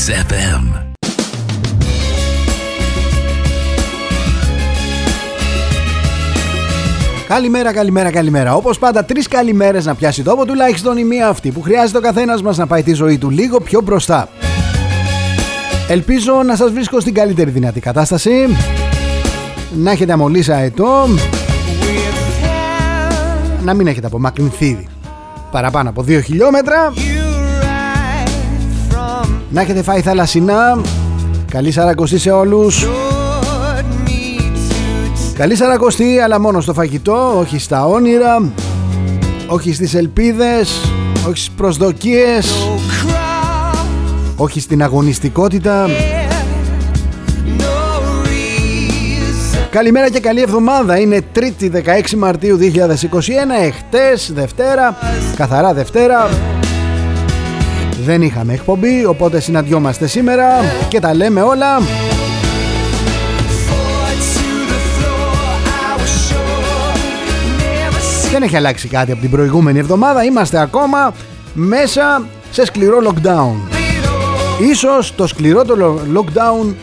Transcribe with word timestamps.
Mix 0.00 0.08
FM. 0.08 0.64
Καλημέρα, 7.28 7.72
καλημέρα, 7.72 8.10
καλημέρα. 8.10 8.54
Όπως 8.54 8.78
πάντα, 8.78 9.04
τρεις 9.04 9.28
καλημέρες 9.28 9.84
να 9.84 9.94
πιάσει 9.94 10.22
τόπο, 10.22 10.46
τουλάχιστον 10.46 10.96
η 10.96 11.04
μία 11.04 11.28
αυτή 11.28 11.50
που 11.50 11.60
χρειάζεται 11.62 11.98
ο 11.98 12.00
καθένας 12.00 12.42
μας 12.42 12.56
να 12.56 12.66
πάει 12.66 12.82
τη 12.82 12.92
ζωή 12.92 13.18
του 13.18 13.30
λίγο 13.30 13.60
πιο 13.60 13.80
μπροστά. 13.80 14.28
Ελπίζω 15.88 16.42
να 16.42 16.56
σας 16.56 16.72
βρίσκω 16.72 17.00
στην 17.00 17.14
καλύτερη 17.14 17.50
δυνατή 17.50 17.80
κατάσταση 17.80 18.56
Να 19.76 19.90
έχετε 19.90 20.12
αμολύσει 20.12 20.52
αετό 20.52 21.08
Να 23.62 23.74
μην 23.74 23.86
έχετε 23.86 24.06
απομακρυνθεί 24.06 24.86
Παραπάνω 25.50 25.88
από 25.88 26.02
2 26.02 26.20
χιλιόμετρα 26.24 26.92
Να 29.50 29.60
έχετε 29.60 29.82
φάει 29.82 30.00
θαλασσινά 30.00 30.80
Καλή 31.50 31.70
σαρακοστή 31.70 32.18
σε 32.18 32.30
όλους 32.30 32.86
Καλή 35.34 35.56
σαρακοστή 35.56 36.18
αλλά 36.18 36.40
μόνο 36.40 36.60
στο 36.60 36.72
φαγητό 36.72 37.38
Όχι 37.38 37.58
στα 37.58 37.86
όνειρα 37.86 38.52
Όχι 39.46 39.72
στις 39.72 39.94
ελπίδες 39.94 40.80
Όχι 41.26 41.38
στις 41.38 41.50
προσδοκίες 41.50 42.54
όχι 44.42 44.60
στην 44.60 44.82
αγωνιστικότητα. 44.82 45.88
Καλημέρα 49.70 50.10
και 50.10 50.20
καλή 50.20 50.40
εβδομάδα. 50.42 50.98
Είναι 50.98 51.20
3η 51.34 51.70
16 52.10 52.14
Μαρτίου 52.16 52.58
2021, 52.58 52.62
εχθές 53.60 54.32
Δευτέρα, 54.32 54.96
καθαρά 55.36 55.74
Δευτέρα. 55.74 56.28
Δεν 58.04 58.22
είχαμε 58.22 58.52
εκπομπή, 58.52 59.04
οπότε 59.04 59.40
συναντιόμαστε 59.40 60.06
σήμερα 60.06 60.46
και 60.88 61.00
τα 61.00 61.14
λέμε 61.14 61.42
όλα. 61.42 61.78
Δεν 68.32 68.42
έχει 68.42 68.56
αλλάξει 68.56 68.88
κάτι 68.88 69.12
από 69.12 69.20
την 69.20 69.30
προηγούμενη 69.30 69.78
εβδομάδα. 69.78 70.24
Είμαστε 70.24 70.60
ακόμα 70.60 71.12
μέσα 71.54 72.22
σε 72.50 72.64
σκληρό 72.64 72.98
lockdown. 73.08 73.54
Ίσως 74.70 75.14
το 75.14 75.26
σκληρότερο 75.26 76.00
lockdown 76.14 76.74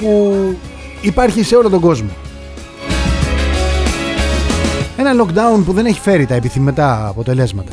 που 0.00 0.34
υπάρχει 1.00 1.42
σε 1.42 1.56
όλο 1.56 1.70
τον 1.70 1.80
κόσμο. 1.80 2.10
Ένα 4.96 5.24
lockdown 5.24 5.62
που 5.64 5.72
δεν 5.72 5.86
έχει 5.86 6.00
φέρει 6.00 6.26
τα 6.26 6.34
επιθυμητά 6.34 7.06
αποτελέσματα. 7.06 7.72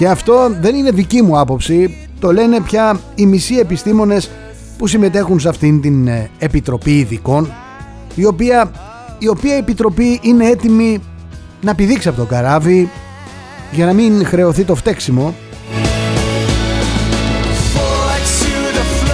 Και 0.00 0.08
αυτό 0.08 0.56
δεν 0.60 0.74
είναι 0.74 0.90
δική 0.90 1.22
μου 1.22 1.38
άποψη, 1.38 1.96
το 2.20 2.32
λένε 2.32 2.60
πια 2.60 3.00
οι 3.14 3.26
μισοί 3.26 3.54
επιστήμονες 3.54 4.30
που 4.78 4.86
συμμετέχουν 4.86 5.40
σε 5.40 5.48
αυτήν 5.48 5.80
την 5.80 6.08
ε, 6.08 6.30
Επιτροπή 6.38 6.98
Ειδικών, 6.98 7.52
η 8.14 8.24
οποία, 8.24 8.70
η 9.18 9.28
οποία 9.28 9.54
Επιτροπή 9.54 10.18
είναι 10.22 10.46
έτοιμη 10.46 11.02
να 11.60 11.74
πηδήξει 11.74 12.08
από 12.08 12.16
το 12.16 12.24
καράβι 12.24 12.90
για 13.70 13.86
να 13.86 13.92
μην 13.92 14.26
χρεωθεί 14.26 14.64
το 14.64 14.74
φταίξιμο. 14.74 15.34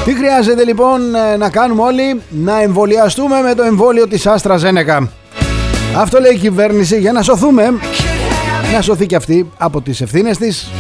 Τι 0.05 0.15
χρειάζεται 0.15 0.65
λοιπόν 0.65 1.15
ε, 1.15 1.37
να 1.37 1.51
κάνουμε 1.51 1.83
όλοι; 1.83 2.21
Να 2.31 2.63
εμβολιαστούμε 2.63 3.41
με 3.41 3.55
το 3.55 3.63
εμβόλιο 3.63 4.09
της 4.09 4.27
Άστρα 4.27 4.57
Ζένεκα. 4.57 5.11
Αυτό 5.97 6.21
λέει 6.21 6.33
η 6.33 6.39
κυβέρνηση 6.39 6.99
για 6.99 7.13
να 7.13 7.23
σωθούμε 7.23 7.63
Να 8.73 8.81
σωθεί 8.81 9.07
και 9.07 9.17
αυτή 9.17 9.51
από 9.57 9.81
τις 9.81 10.01
ευθύνες 10.01 10.39
της. 10.39 10.71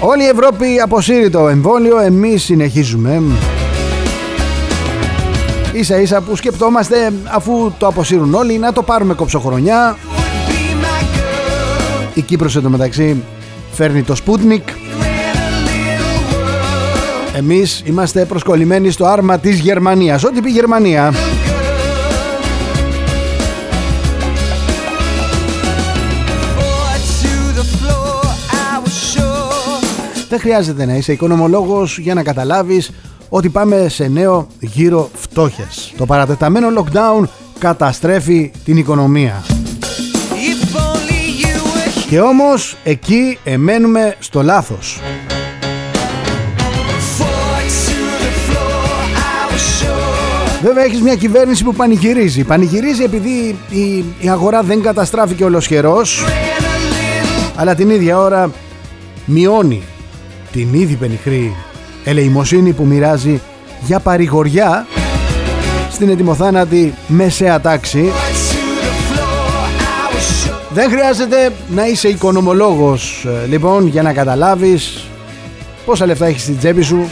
Όλη 0.00 0.22
η 0.22 0.26
Ευρώπη 0.26 0.80
αποσύρει 0.80 1.30
το 1.30 1.48
εμβόλιο. 1.48 1.98
Εμείς 1.98 2.42
συνεχίζουμε. 2.42 3.22
Ίσα 5.72 6.00
ίσα 6.00 6.20
που 6.20 6.36
σκεπτόμαστε 6.36 7.12
αφού 7.24 7.72
το 7.78 7.86
αποσύρουν 7.86 8.34
όλοι 8.34 8.58
να 8.58 8.72
το 8.72 8.82
πάρουμε 8.82 9.14
κοψοχρονιά 9.14 9.96
Η 12.14 12.20
Κύπρος 12.20 12.56
εντωμεταξύ 12.56 13.22
φέρνει 13.72 14.02
το 14.02 14.16
Sputnik. 14.24 14.62
Εμείς 17.36 17.82
είμαστε 17.84 18.24
προσκολλημένοι 18.24 18.90
στο 18.90 19.06
άρμα 19.06 19.38
της 19.38 19.58
Γερμανίας. 19.58 20.24
Ό,τι 20.24 20.40
πει 20.40 20.48
η 20.50 20.52
Γερμανία. 20.52 21.12
Δεν 30.28 30.40
χρειάζεται 30.40 30.86
να 30.86 30.94
είσαι 30.94 31.12
οικονομολόγος 31.12 31.98
για 31.98 32.14
να 32.14 32.22
καταλάβεις 32.22 32.90
ότι 33.28 33.48
πάμε 33.48 33.88
σε 33.88 34.08
νέο 34.08 34.46
γύρο 34.60 35.10
φτώχειας. 35.14 35.92
Το 35.96 36.06
παρατεταμένο 36.06 36.68
lockdown 36.76 37.24
καταστρέφει 37.58 38.50
την 38.64 38.76
οικονομία. 38.76 39.44
Και 42.08 42.20
όμως 42.20 42.76
εκεί 42.84 43.38
εμένουμε 43.44 44.14
στο 44.18 44.42
λάθος. 44.42 45.00
Βέβαια 50.62 50.84
έχεις 50.84 51.00
μια 51.00 51.14
κυβέρνηση 51.14 51.64
που 51.64 51.74
πανηγυρίζει. 51.74 52.44
Πανηγυρίζει 52.44 53.02
επειδή 53.02 53.58
η, 53.70 54.04
η 54.20 54.28
αγορά 54.28 54.62
δεν 54.62 54.82
καταστράφηκε 54.82 55.44
ολοσχερός 55.44 56.24
αλλά 57.56 57.74
την 57.74 57.90
ίδια 57.90 58.18
ώρα 58.18 58.50
μειώνει 59.24 59.82
την 60.58 60.74
ήδη 60.74 60.94
πενιχρή 60.94 61.56
ελεημοσύνη 62.04 62.72
που 62.72 62.84
μοιράζει 62.84 63.40
για 63.86 64.00
παρηγοριά 64.00 64.86
στην 65.90 66.08
ετοιμοθάνατη 66.08 66.94
μεσαία 67.06 67.60
τάξη. 67.60 68.04
Δεν 70.68 70.90
χρειάζεται 70.90 71.52
να 71.68 71.86
είσαι 71.86 72.08
οικονομολόγος 72.08 73.26
ε, 73.42 73.46
λοιπόν 73.46 73.86
για 73.86 74.02
να 74.02 74.12
καταλάβεις 74.12 75.04
πόσα 75.84 76.06
λεφτά 76.06 76.26
έχεις 76.26 76.42
στην 76.42 76.58
τσέπη 76.58 76.82
σου 76.82 77.08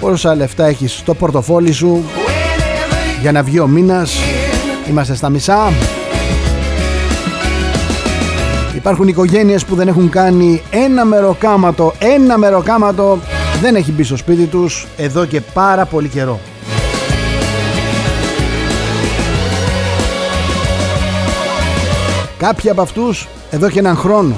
πόσα 0.00 0.34
λεφτά 0.34 0.66
έχεις 0.66 0.92
στο 0.92 1.14
πορτοφόλι 1.14 1.72
σου 1.72 2.04
για 3.20 3.32
να 3.32 3.42
βγει 3.42 3.58
ο 3.58 3.66
μήνας 3.66 4.18
είμαστε 4.88 5.14
στα 5.14 5.28
μισά 5.28 5.72
υπάρχουν 8.82 9.08
οικογένειες 9.08 9.64
που 9.64 9.74
δεν 9.74 9.88
έχουν 9.88 10.08
κάνει 10.08 10.62
ένα 10.70 11.04
μεροκάματο 11.04 11.92
ένα 11.98 12.38
μεροκάματο 12.38 13.18
δεν 13.60 13.74
έχει 13.74 13.92
μπει 13.92 14.02
στο 14.02 14.16
σπίτι 14.16 14.44
τους 14.44 14.86
εδώ 14.96 15.24
και 15.24 15.40
πάρα 15.40 15.84
πολύ 15.84 16.08
καιρό. 16.08 16.40
Κάποιοι 22.38 22.70
από 22.70 22.82
αυτούς 22.82 23.28
εδώ 23.50 23.70
και 23.70 23.78
έναν 23.78 23.96
χρόνο. 23.96 24.34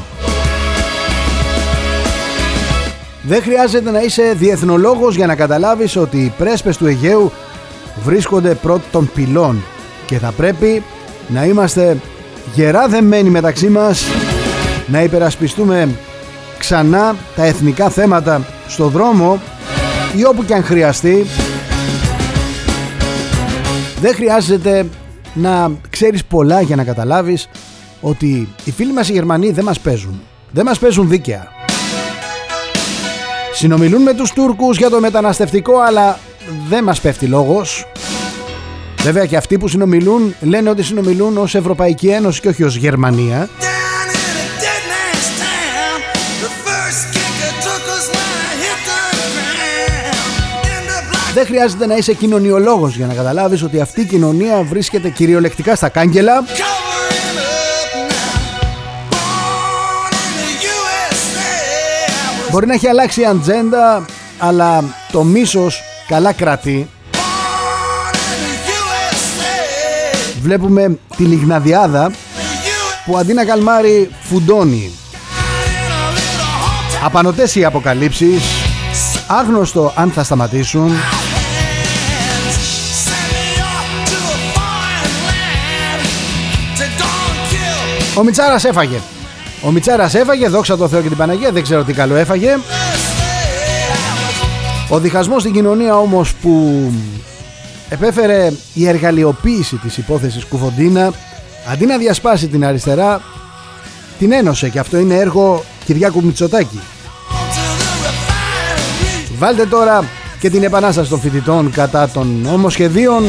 Δεν 3.22 3.42
χρειάζεται 3.42 3.90
να 3.90 4.00
είσαι 4.00 4.34
διεθνολόγος 4.36 5.16
για 5.16 5.26
να 5.26 5.34
καταλάβεις 5.34 5.96
ότι 5.96 6.16
οι 6.16 6.32
πρέσπες 6.38 6.76
του 6.76 6.86
Αιγαίου 6.86 7.32
βρίσκονται 8.04 8.54
πρώτων 8.54 9.10
πυλών 9.14 9.64
και 10.06 10.18
θα 10.18 10.32
πρέπει 10.36 10.82
να 11.28 11.44
είμαστε 11.44 11.96
γερά 12.54 12.88
δεμένοι 12.88 13.30
μεταξύ 13.30 13.68
μας 13.68 14.04
να 14.86 15.02
υπερασπιστούμε 15.02 15.88
ξανά 16.58 17.16
τα 17.36 17.44
εθνικά 17.44 17.90
θέματα 17.90 18.46
στο 18.68 18.88
δρόμο 18.88 19.40
ή 20.16 20.24
όπου 20.24 20.44
και 20.44 20.54
αν 20.54 20.64
χρειαστεί 20.64 21.26
δεν 24.00 24.14
χρειάζεται 24.14 24.86
να 25.34 25.70
ξέρεις 25.90 26.24
πολλά 26.24 26.60
για 26.60 26.76
να 26.76 26.84
καταλάβεις 26.84 27.48
ότι 28.00 28.48
οι 28.64 28.70
φίλοι 28.70 28.92
μας 28.92 29.08
οι 29.08 29.12
Γερμανοί 29.12 29.50
δεν 29.50 29.64
μας 29.64 29.80
παίζουν 29.80 30.22
δεν 30.50 30.64
μας 30.64 30.78
παίζουν 30.78 31.08
δίκαια 31.08 31.52
Συνομιλούν 33.52 34.02
με 34.02 34.14
τους 34.14 34.32
Τούρκους 34.32 34.76
για 34.76 34.90
το 34.90 35.00
μεταναστευτικό 35.00 35.78
αλλά 35.78 36.18
δεν 36.68 36.84
μας 36.84 37.00
πέφτει 37.00 37.26
λόγος. 37.26 37.86
Βέβαια 39.02 39.26
και 39.26 39.36
αυτοί 39.36 39.58
που 39.58 39.68
συνομιλούν 39.68 40.34
λένε 40.40 40.70
ότι 40.70 40.82
συνομιλούν 40.82 41.36
ως 41.36 41.54
Ευρωπαϊκή 41.54 42.08
Ένωση 42.08 42.40
και 42.40 42.48
όχι 42.48 42.62
ως 42.62 42.76
Γερμανία. 42.76 43.48
Δεν 51.34 51.46
χρειάζεται 51.46 51.86
να 51.86 51.96
είσαι 51.96 52.12
κοινωνιολόγος 52.12 52.96
για 52.96 53.06
να 53.06 53.14
καταλάβεις 53.14 53.62
ότι 53.62 53.80
αυτή 53.80 54.00
η 54.00 54.04
κοινωνία 54.04 54.62
βρίσκεται 54.62 55.08
κυριολεκτικά 55.08 55.74
στα 55.74 55.88
κάγκελα. 55.88 56.44
Μπορεί 62.50 62.66
να 62.66 62.74
έχει 62.74 62.88
αλλάξει 62.88 63.20
η 63.20 63.26
ατζέντα 63.26 64.04
αλλά 64.38 64.84
το 65.12 65.22
μίσος 65.22 65.82
καλά 66.08 66.32
κρατεί. 66.32 66.88
Βλέπουμε 70.42 70.98
τη 71.16 71.22
Λιγναδιάδα 71.22 72.10
που 73.06 73.16
αντί 73.16 73.32
να 73.32 73.44
καλμάρει 73.44 74.10
φουντώνει. 74.22 74.90
Απανοτές 77.04 77.54
οι 77.54 77.64
αποκαλύψεις 77.64 78.42
Άγνωστο 79.26 79.92
αν 79.94 80.10
θα 80.10 80.24
σταματήσουν 80.24 80.92
Ο 88.16 88.22
Μιτσάρας 88.22 88.64
έφαγε. 88.64 89.00
Ο 89.62 89.70
Μιτσάρας 89.70 90.14
έφαγε, 90.14 90.48
δόξα 90.48 90.76
τω 90.76 90.88
Θεώ 90.88 91.00
και 91.00 91.08
την 91.08 91.16
Παναγία 91.16 91.52
Δεν 91.52 91.62
ξέρω 91.62 91.84
τι 91.84 91.92
καλό 91.92 92.14
έφαγε. 92.16 92.56
Ο 94.88 94.98
διχασμός 94.98 95.42
στην 95.42 95.54
κοινωνία 95.54 95.98
όμως 95.98 96.34
που 96.34 96.82
επέφερε 97.88 98.52
η 98.74 98.88
εργαλειοποίηση 98.88 99.76
της 99.76 99.96
υπόθεσης 99.96 100.44
Κουφοντίνα 100.44 101.12
αντί 101.72 101.86
να 101.86 101.98
διασπάσει 101.98 102.48
την 102.48 102.64
αριστερά 102.64 103.22
την 104.18 104.32
ένωσε 104.32 104.68
και 104.68 104.78
αυτό 104.78 104.98
είναι 104.98 105.14
έργο 105.14 105.64
Κυριάκου 105.84 106.24
Μητσοτάκη. 106.24 106.80
Βάλτε 109.38 109.66
τώρα 109.66 110.04
και 110.40 110.50
την 110.50 110.62
επανάσταση 110.62 111.10
των 111.10 111.20
φοιτητών 111.20 111.70
κατά 111.70 112.08
των 112.08 112.40
νομοσχεδίων 112.42 113.24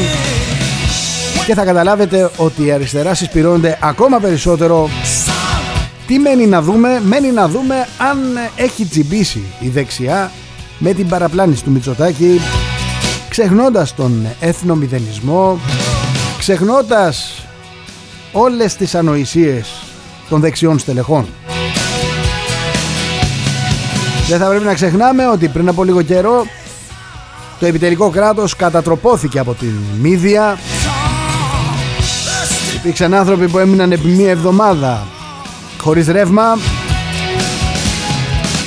και 1.45 1.53
θα 1.53 1.65
καταλάβετε 1.65 2.29
ότι 2.37 2.65
η 2.65 2.71
αριστεράς 2.71 3.17
συσπηρώνεται 3.17 3.77
ακόμα 3.81 4.19
περισσότερο 4.19 4.89
τι 6.07 6.19
μένει 6.19 6.47
να 6.47 6.61
δούμε; 6.61 7.01
Μένει 7.03 7.31
να 7.31 7.47
δούμε 7.47 7.87
αν 7.97 8.17
έχει 8.55 8.85
τσιμπήσει 8.85 9.43
η 9.59 9.67
δεξιά 9.67 10.31
με 10.77 10.93
την 10.93 11.07
παραπλάνηση 11.07 11.63
του 11.63 11.71
Μητσοτάκη 11.71 12.41
ξεχνώντας 13.29 13.95
τον 13.95 14.27
εθνομηδενισμό 14.39 15.59
ξεχνώντας 16.37 17.45
όλες 18.31 18.75
τις 18.75 18.95
ανοησίες 18.95 19.83
των 20.29 20.41
δεξιών 20.41 20.79
στελεχών. 20.79 21.25
Δεν 24.27 24.39
θα 24.39 24.47
πρέπει 24.47 24.65
να 24.65 24.73
ξεχνάμε 24.73 25.27
ότι 25.27 25.47
πριν 25.47 25.67
από 25.67 25.83
λίγο 25.83 26.01
καιρό 26.01 26.45
το 27.59 27.65
επιτελικό 27.65 28.09
κράτος 28.09 28.55
κατατροπώθηκε 28.55 29.39
από 29.39 29.53
την 29.53 29.73
Μύδια. 30.01 30.57
Υπήρξαν 32.85 33.13
άνθρωποι 33.13 33.47
που 33.47 33.59
έμειναν 33.59 33.91
επί 33.91 34.07
μία 34.07 34.29
εβδομάδα 34.29 35.07
χωρίς 35.77 36.07
ρεύμα 36.07 36.57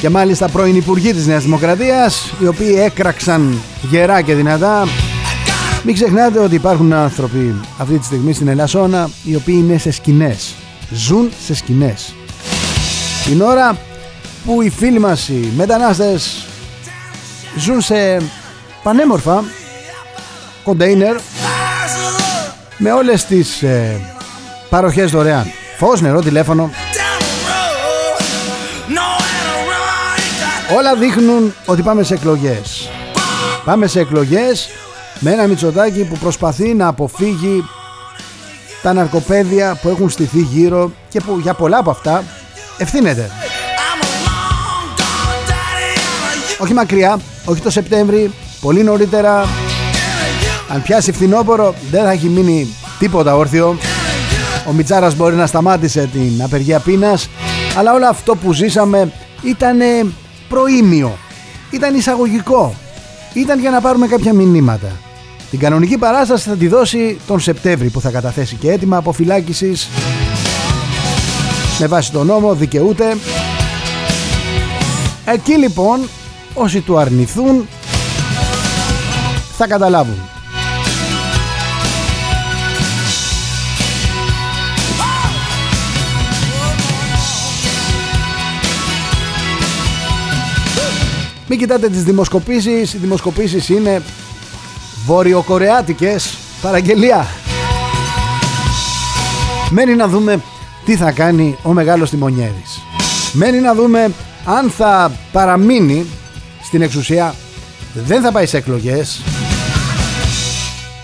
και 0.00 0.08
μάλιστα 0.08 0.48
πρώην 0.48 0.76
υπουργοί 0.76 1.12
της 1.12 1.26
Νέας 1.26 1.42
Δημοκρατίας 1.42 2.32
οι 2.40 2.46
οποίοι 2.46 2.74
έκραξαν 2.78 3.58
γερά 3.90 4.20
και 4.20 4.34
δυνατά. 4.34 4.88
Μην 5.84 5.94
ξεχνάτε 5.94 6.38
ότι 6.38 6.54
υπάρχουν 6.54 6.92
άνθρωποι 6.92 7.54
αυτή 7.78 7.98
τη 7.98 8.04
στιγμή 8.04 8.32
στην 8.32 8.48
Ελασσόνα 8.48 9.10
οι 9.24 9.34
οποίοι 9.34 9.56
είναι 9.58 9.78
σε 9.78 9.90
σκηνές 9.90 10.54
ζουν 10.90 11.30
σε 11.44 11.54
σκηνές. 11.54 12.14
Την 13.24 13.40
ώρα 13.40 13.76
που 14.46 14.62
οι 14.62 14.70
φίλοι 14.70 14.98
μας 14.98 15.28
οι 15.28 15.52
μετανάστες 15.56 16.46
ζουν 17.56 17.80
σε 17.80 18.22
πανέμορφα 18.82 19.44
κοντέινερ 20.64 21.16
με 22.78 22.92
όλες 22.92 23.24
τις 23.24 23.62
ε, 23.62 24.00
παροχές 24.70 25.10
δωρεάν 25.10 25.46
φως, 25.76 26.00
νερό, 26.00 26.20
τηλέφωνο 26.20 26.70
όλα 30.76 30.94
δείχνουν 30.94 31.54
ότι 31.66 31.82
πάμε 31.82 32.02
σε 32.02 32.14
εκλογές 32.14 32.88
πάμε 33.64 33.86
σε 33.86 34.00
εκλογές 34.00 34.68
με 35.18 35.30
ένα 35.30 35.46
Μητσοτάκι 35.46 36.04
που 36.04 36.18
προσπαθεί 36.18 36.74
να 36.74 36.86
αποφύγει 36.86 37.64
τα 38.82 38.92
ναρκοπαίδια 38.92 39.78
που 39.82 39.88
έχουν 39.88 40.10
στηθεί 40.10 40.40
γύρω 40.40 40.92
και 41.08 41.20
που 41.20 41.38
για 41.38 41.54
πολλά 41.54 41.78
από 41.78 41.90
αυτά 41.90 42.24
ευθύνεται. 42.78 43.30
Όχι 46.58 46.72
μακριά, 46.72 47.18
όχι 47.44 47.60
το 47.60 47.70
Σεπτέμβρη, 47.70 48.32
πολύ 48.60 48.82
νωρίτερα. 48.82 49.46
Αν 50.68 50.82
πιάσει 50.82 51.12
φθινόπωρο 51.12 51.74
δεν 51.90 52.02
θα 52.02 52.10
έχει 52.10 52.28
μείνει 52.28 52.74
τίποτα 52.98 53.36
όρθιο. 53.36 53.76
Ο 54.68 54.72
Μιτσάρας 54.72 55.16
μπορεί 55.16 55.34
να 55.34 55.46
σταμάτησε 55.46 56.08
την 56.12 56.42
απεργία 56.42 56.78
πείνας, 56.78 57.28
αλλά 57.76 57.92
όλο 57.92 58.06
αυτό 58.06 58.36
που 58.36 58.52
ζήσαμε 58.52 59.12
ήταν 59.42 59.78
προήμιο, 60.48 61.18
ήταν 61.70 61.94
εισαγωγικό, 61.94 62.74
ήταν 63.32 63.60
για 63.60 63.70
να 63.70 63.80
πάρουμε 63.80 64.06
κάποια 64.06 64.32
μηνύματα. 64.32 64.90
Την 65.50 65.58
κανονική 65.58 65.98
παράσταση 65.98 66.48
θα 66.48 66.56
τη 66.56 66.68
δώσει 66.68 67.18
τον 67.26 67.40
Σεπτέμβρη 67.40 67.88
που 67.88 68.00
θα 68.00 68.10
καταθέσει 68.10 68.54
και 68.54 68.70
έτοιμα 68.70 68.96
αποφυλάκησης 68.96 69.88
με 71.78 71.86
βάση 71.86 72.12
τον 72.12 72.26
νόμο 72.26 72.54
δικαιούται. 72.54 73.16
Εκεί 75.24 75.52
λοιπόν 75.52 76.00
όσοι 76.54 76.80
του 76.80 76.98
αρνηθούν 76.98 77.68
θα 79.56 79.66
καταλάβουν. 79.66 80.37
Μην 91.48 91.58
κοιτάτε 91.58 91.88
τις 91.88 92.02
δημοσκοπήσεις, 92.02 92.94
οι 92.94 92.98
δημοσκοπήσεις 92.98 93.68
είναι 93.68 94.02
βορειοκορεάτικες 95.06 96.38
παραγγελία. 96.62 97.26
Μένει 99.70 99.94
να 99.94 100.08
δούμε 100.08 100.42
τι 100.84 100.96
θα 100.96 101.10
κάνει 101.12 101.56
ο 101.62 101.72
μεγάλος 101.72 102.10
Τιμονιέρης. 102.10 102.82
Μένει 103.32 103.58
να 103.58 103.74
δούμε 103.74 104.10
αν 104.44 104.70
θα 104.70 105.12
παραμείνει 105.32 106.06
στην 106.64 106.82
εξουσία, 106.82 107.34
δεν 107.94 108.22
θα 108.22 108.32
πάει 108.32 108.46
σε 108.46 108.56
εκλογές, 108.56 109.20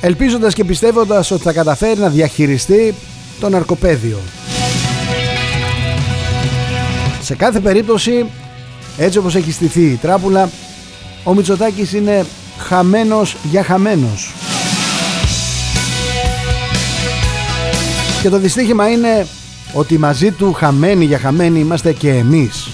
ελπίζοντας 0.00 0.54
και 0.54 0.64
πιστεύοντας 0.64 1.30
ότι 1.30 1.42
θα 1.42 1.52
καταφέρει 1.52 2.00
να 2.00 2.08
διαχειριστεί 2.08 2.94
το 3.40 3.48
ναρκοπαίδιο. 3.48 4.18
Σε 7.22 7.34
κάθε 7.34 7.60
περίπτωση, 7.60 8.26
έτσι 8.96 9.18
όπως 9.18 9.34
έχει 9.34 9.52
στηθεί 9.52 9.84
η 9.84 9.96
τράπουλα, 9.96 10.50
ο 11.24 11.34
Μητσοτάκης 11.34 11.92
είναι 11.92 12.26
χαμένος 12.58 13.36
για 13.50 13.64
χαμένος. 13.64 14.32
Και 18.22 18.28
το 18.28 18.38
δυστύχημα 18.38 18.90
είναι 18.90 19.26
ότι 19.72 19.98
μαζί 19.98 20.30
του 20.30 20.52
χαμένοι 20.52 21.04
για 21.04 21.18
χαμένοι 21.18 21.58
είμαστε 21.58 21.92
και 21.92 22.10
εμείς. 22.10 22.68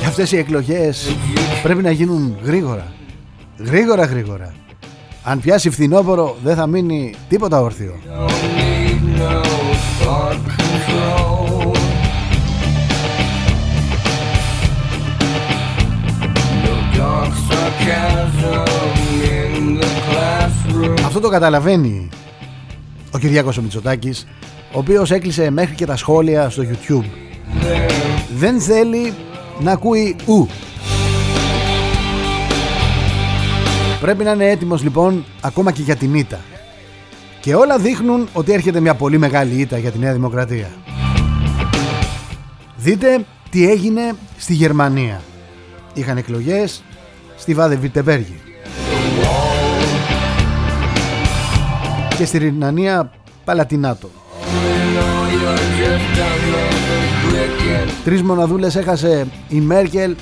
Και 0.00 0.06
αυτές 0.06 0.32
οι 0.32 0.36
εκλογές 0.36 1.16
πρέπει 1.62 1.82
να 1.82 1.90
γίνουν 1.90 2.36
γρήγορα. 2.42 2.92
Γρήγορα 3.58 4.04
γρήγορα. 4.04 4.54
Αν 5.22 5.40
πιάσει 5.40 5.70
φθινόπωρο 5.70 6.36
δεν 6.44 6.56
θα 6.56 6.66
μείνει 6.66 7.14
τίποτα 7.28 7.60
όρθιο. 7.60 7.94
Αυτό 21.04 21.20
το 21.20 21.28
καταλαβαίνει 21.28 22.08
ο 23.10 23.18
Κυριάκος 23.18 23.58
ο 23.58 23.62
Μητσοτάκης 23.62 24.26
ο 24.72 24.78
οποίος 24.78 25.10
έκλεισε 25.10 25.50
μέχρι 25.50 25.74
και 25.74 25.86
τα 25.86 25.96
σχόλια 25.96 26.50
στο 26.50 26.62
YouTube. 26.62 27.04
Δεν 28.34 28.60
θέλει 28.60 29.12
να 29.60 29.72
ακούει 29.72 30.16
ου. 30.26 30.48
Πρέπει 34.00 34.24
να 34.24 34.30
είναι 34.30 34.50
έτοιμος 34.50 34.82
λοιπόν 34.82 35.24
ακόμα 35.40 35.72
και 35.72 35.82
για 35.82 35.96
την 35.96 36.14
ήττα 36.14 36.40
και 37.40 37.54
όλα 37.54 37.78
δείχνουν 37.78 38.28
ότι 38.32 38.52
έρχεται 38.52 38.80
μια 38.80 38.94
πολύ 38.94 39.18
μεγάλη 39.18 39.60
ήττα 39.60 39.78
για 39.78 39.90
τη 39.90 39.98
Νέα 39.98 40.12
Δημοκρατία. 40.12 40.70
Δείτε 42.76 43.24
τι 43.50 43.70
έγινε 43.70 44.12
στη 44.38 44.54
Γερμανία. 44.54 45.22
Είχαν 45.94 46.16
εκλογές 46.16 46.82
στη 47.38 47.54
Βάδε 47.54 47.76
Βιτεμπέργη 47.76 48.40
και 52.16 52.24
στη 52.24 52.38
Ρινανία 52.38 53.10
Παλατινάτο. 53.44 54.10
Τρεις 58.04 58.22
μοναδούλες 58.22 58.76
έχασε 58.76 59.26
η 59.48 59.60
Μέρκελ 59.60 60.16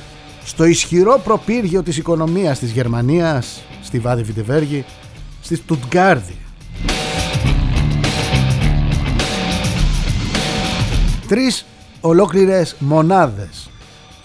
στο 0.44 0.64
ισχυρό 0.64 1.20
προπύργιο 1.24 1.82
της 1.82 1.96
οικονομίας 1.96 2.58
της 2.58 2.70
Γερμανίας, 2.70 3.62
στη 3.82 3.98
Βάδη 3.98 4.22
Βιτεβέργη, 4.22 4.84
στη 5.42 5.56
Στουτγκάρδη. 5.56 6.36
Τρεις 11.28 11.64
ολόκληρες 12.00 12.76
μονάδες. 12.78 13.70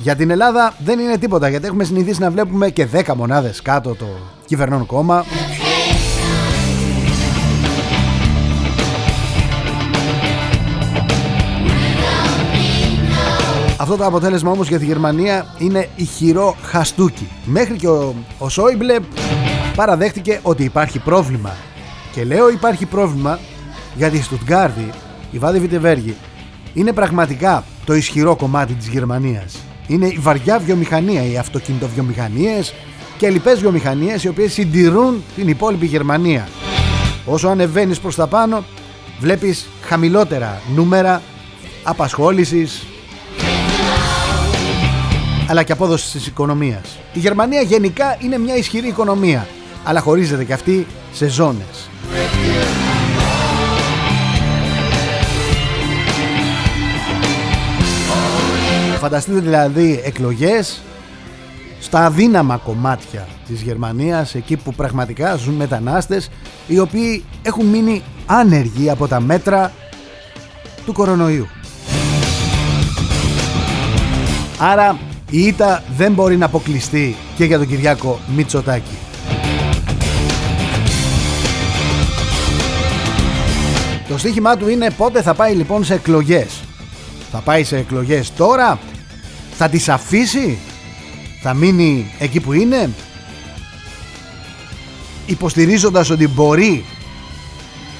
Για 0.01 0.15
την 0.15 0.29
Ελλάδα 0.29 0.73
δεν 0.79 0.99
είναι 0.99 1.17
τίποτα 1.17 1.49
γιατί 1.49 1.65
έχουμε 1.65 1.83
συνηθίσει 1.83 2.21
να 2.21 2.31
βλέπουμε 2.31 2.69
και 2.69 2.87
10 2.93 3.13
μονάδες 3.15 3.61
κάτω 3.61 3.95
το 3.95 4.05
κυβερνών 4.45 4.85
κόμμα. 4.85 5.25
Αυτό 13.77 13.95
το 13.95 14.05
αποτέλεσμα 14.05 14.51
όμως 14.51 14.67
για 14.67 14.79
τη 14.79 14.85
Γερμανία 14.85 15.45
είναι 15.57 15.89
ηχηρό 15.95 16.55
χαστούκι. 16.61 17.27
Μέχρι 17.45 17.75
και 17.75 17.87
ο, 17.87 18.15
ο 18.37 18.49
Σόιμπλε 18.49 18.95
παραδέχτηκε 19.75 20.39
ότι 20.43 20.63
υπάρχει 20.63 20.99
πρόβλημα. 20.99 21.55
Και 22.11 22.23
λέω 22.23 22.49
υπάρχει 22.49 22.85
πρόβλημα 22.85 23.39
γιατί 23.95 24.17
η 24.17 24.21
Στουτγκάρδη, 24.21 24.89
η 25.31 25.37
Βάδη 25.37 25.59
Βιτεβέργη, 25.59 26.15
είναι 26.73 26.93
πραγματικά 26.93 27.63
το 27.85 27.93
ισχυρό 27.93 28.35
κομμάτι 28.35 28.73
της 28.73 28.87
Γερμανίας. 28.87 29.59
Είναι 29.87 30.07
η 30.07 30.17
βαριά 30.19 30.59
βιομηχανία, 30.59 31.25
οι 31.25 31.37
αυτοκινητοβιομηχανίες 31.37 32.73
και 33.17 33.29
λοιπές 33.29 33.59
βιομηχανίες 33.59 34.23
οι 34.23 34.27
οποίες 34.27 34.53
συντηρούν 34.53 35.23
την 35.35 35.47
υπόλοιπη 35.47 35.85
Γερμανία. 35.85 36.47
Όσο 37.25 37.47
ανεβαίνεις 37.47 37.99
προς 37.99 38.15
τα 38.15 38.27
πάνω 38.27 38.63
βλέπεις 39.19 39.67
χαμηλότερα 39.81 40.61
νούμερα 40.75 41.21
απασχόλησης 41.83 42.85
αλλά 45.47 45.63
και 45.63 45.71
απόδοσης 45.71 46.11
της 46.11 46.27
οικονομίας. 46.27 46.97
Η 47.13 47.19
Γερμανία 47.19 47.61
γενικά 47.61 48.17
είναι 48.21 48.37
μια 48.37 48.55
ισχυρή 48.55 48.87
οικονομία 48.87 49.47
αλλά 49.83 49.99
χωρίζεται 49.99 50.43
και 50.43 50.53
αυτή 50.53 50.87
σε 51.13 51.27
ζώνες. 51.27 51.90
Φανταστείτε 59.01 59.39
δηλαδή 59.39 60.01
εκλογές 60.03 60.81
στα 61.79 62.05
αδύναμα 62.05 62.57
κομμάτια 62.57 63.27
της 63.47 63.61
Γερμανίας 63.61 64.35
εκεί 64.35 64.57
που 64.57 64.73
πραγματικά 64.73 65.35
ζουν 65.35 65.53
μετανάστες 65.53 66.29
οι 66.67 66.79
οποίοι 66.79 67.23
έχουν 67.41 67.65
μείνει 67.65 68.03
άνεργοι 68.25 68.89
από 68.89 69.07
τα 69.07 69.19
μέτρα 69.19 69.71
του 70.85 70.93
κορονοϊού. 70.93 71.47
Άρα 74.59 74.97
η 75.29 75.39
ήττα 75.39 75.83
δεν 75.97 76.13
μπορεί 76.13 76.37
να 76.37 76.45
αποκλειστεί 76.45 77.15
και 77.35 77.45
για 77.45 77.57
τον 77.57 77.67
Κυριάκο 77.67 78.19
Μητσοτάκη. 78.35 78.97
Το 84.07 84.17
στοίχημά 84.17 84.57
του 84.57 84.69
είναι 84.69 84.89
πότε 84.97 85.21
θα 85.21 85.33
πάει 85.33 85.53
λοιπόν 85.53 85.83
σε 85.83 85.93
εκλογές. 85.93 86.59
Θα 87.31 87.39
πάει 87.39 87.63
σε 87.63 87.77
εκλογές 87.77 88.33
τώρα, 88.33 88.79
θα 89.63 89.69
τις 89.69 89.89
αφήσει, 89.89 90.57
θα 91.41 91.53
μείνει 91.53 92.11
εκεί 92.19 92.39
που 92.39 92.53
είναι, 92.53 92.89
υποστηρίζοντας 95.25 96.09
ότι 96.09 96.27
μπορεί 96.27 96.85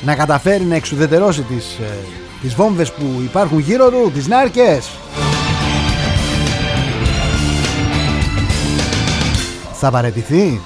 να 0.02 0.16
καταφέρει 0.16 0.64
να 0.64 0.76
εξουδετερώσει 0.76 1.42
τις, 1.42 1.78
ε, 1.82 1.98
τις 2.42 2.56
βόμβες 2.56 2.92
που 2.92 3.22
υπάρχουν 3.24 3.60
γύρω 3.60 3.90
του, 3.90 4.12
τις 4.14 4.28
νάρκες. 4.28 4.90
Θα 9.74 9.92
παρετηθεί; 9.92 10.62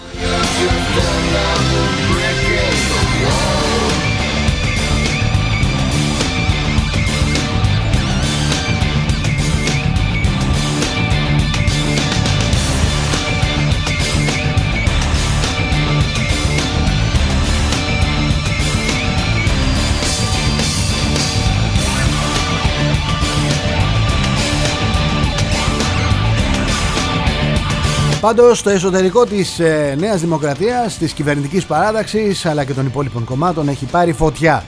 Πάντως 28.25 28.59
στο 28.59 28.69
εσωτερικό 28.69 29.25
της 29.25 29.59
ε, 29.59 29.95
Νέας 29.99 30.21
Δημοκρατίας, 30.21 30.97
της 30.97 31.13
κυβερνητικής 31.13 31.65
παράταξης 31.65 32.45
αλλά 32.45 32.63
και 32.63 32.73
των 32.73 32.85
υπόλοιπων 32.85 33.23
κομμάτων 33.23 33.67
έχει 33.67 33.85
πάρει 33.85 34.13
φωτιά. 34.13 34.63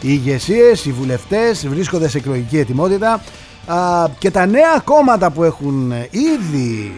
Οι 0.00 0.08
ηγεσίες, 0.08 0.84
οι 0.84 0.92
βουλευτές 0.92 1.68
βρίσκονται 1.68 2.08
σε 2.08 2.18
εκλογική 2.18 2.58
ετοιμότητα 2.58 3.20
α, 3.66 4.08
και 4.18 4.30
τα 4.30 4.46
νέα 4.46 4.78
κόμματα 4.84 5.30
που 5.30 5.44
έχουν 5.44 5.92
ήδη 6.10 6.92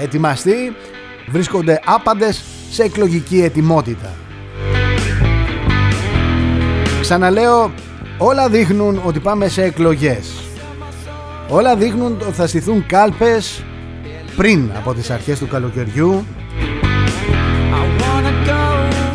ετοιμαστεί 0.00 0.76
βρίσκονται 1.28 1.80
άπαντες 1.84 2.42
σε 2.70 2.82
εκλογική 2.82 3.42
ετοιμότητα. 3.42 4.12
Ξαναλέω, 7.00 7.72
όλα 8.18 8.48
δείχνουν 8.48 9.00
ότι 9.04 9.20
πάμε 9.20 9.48
σε 9.48 9.62
εκλογές. 9.62 10.28
Όλα 11.48 11.76
δείχνουν 11.76 12.18
ότι 12.26 12.32
θα 12.32 12.46
στηθούν 12.46 12.86
κάλπες 12.86 13.64
πριν 14.36 14.70
από 14.76 14.94
τις 14.94 15.10
αρχές 15.10 15.38
του 15.38 15.48
καλοκαιριού 15.48 16.24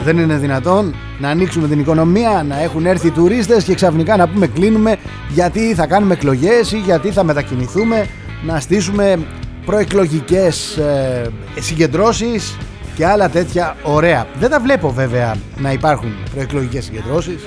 δεν 0.03 0.17
είναι 0.17 0.37
δυνατόν 0.37 0.95
να 1.19 1.29
ανοίξουμε 1.29 1.67
την 1.67 1.79
οικονομία, 1.79 2.45
να 2.47 2.61
έχουν 2.61 2.85
έρθει 2.85 3.11
τουρίστες 3.11 3.63
και 3.63 3.73
ξαφνικά 3.73 4.17
να 4.17 4.27
πούμε 4.27 4.47
κλείνουμε 4.47 4.97
γιατί 5.29 5.73
θα 5.73 5.87
κάνουμε 5.87 6.13
εκλογές 6.13 6.71
ή 6.71 6.77
γιατί 6.77 7.11
θα 7.11 7.23
μετακινηθούμε 7.23 8.07
να 8.45 8.59
στήσουμε 8.59 9.19
προεκλογικές 9.65 10.77
ε, 10.77 11.29
συγκεντρώσεις 11.59 12.57
και 12.95 13.05
άλλα 13.05 13.29
τέτοια 13.29 13.75
ωραία. 13.83 14.27
Δεν 14.39 14.49
τα 14.49 14.59
βλέπω 14.59 14.91
βέβαια 14.91 15.35
να 15.57 15.71
υπάρχουν 15.71 16.13
προεκλογικές 16.33 16.83
συγκεντρώσεις. 16.83 17.41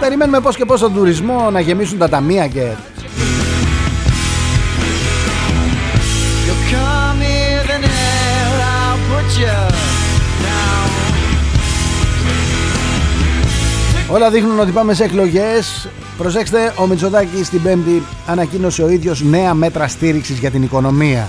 Περιμένουμε 0.00 0.40
πώς 0.40 0.56
και 0.56 0.64
πώς 0.64 0.80
τον 0.80 0.94
τουρισμό 0.94 1.50
να 1.50 1.60
γεμίσουν 1.60 1.98
τα 1.98 2.08
ταμεία 2.08 2.46
και 2.46 2.72
Όλα 14.12 14.30
δείχνουν 14.30 14.58
ότι 14.58 14.70
πάμε 14.70 14.94
σε 14.94 15.04
εκλογές. 15.04 15.88
Προσέξτε, 16.18 16.72
ο 16.76 16.86
Μητσοτάκης 16.86 17.46
στην 17.46 17.62
Πέμπτη 17.62 18.02
ανακοίνωσε 18.26 18.82
ο 18.82 18.88
ίδιος 18.88 19.22
νέα 19.22 19.54
μέτρα 19.54 19.88
στήριξης 19.88 20.38
για 20.38 20.50
την 20.50 20.62
οικονομία 20.62 21.28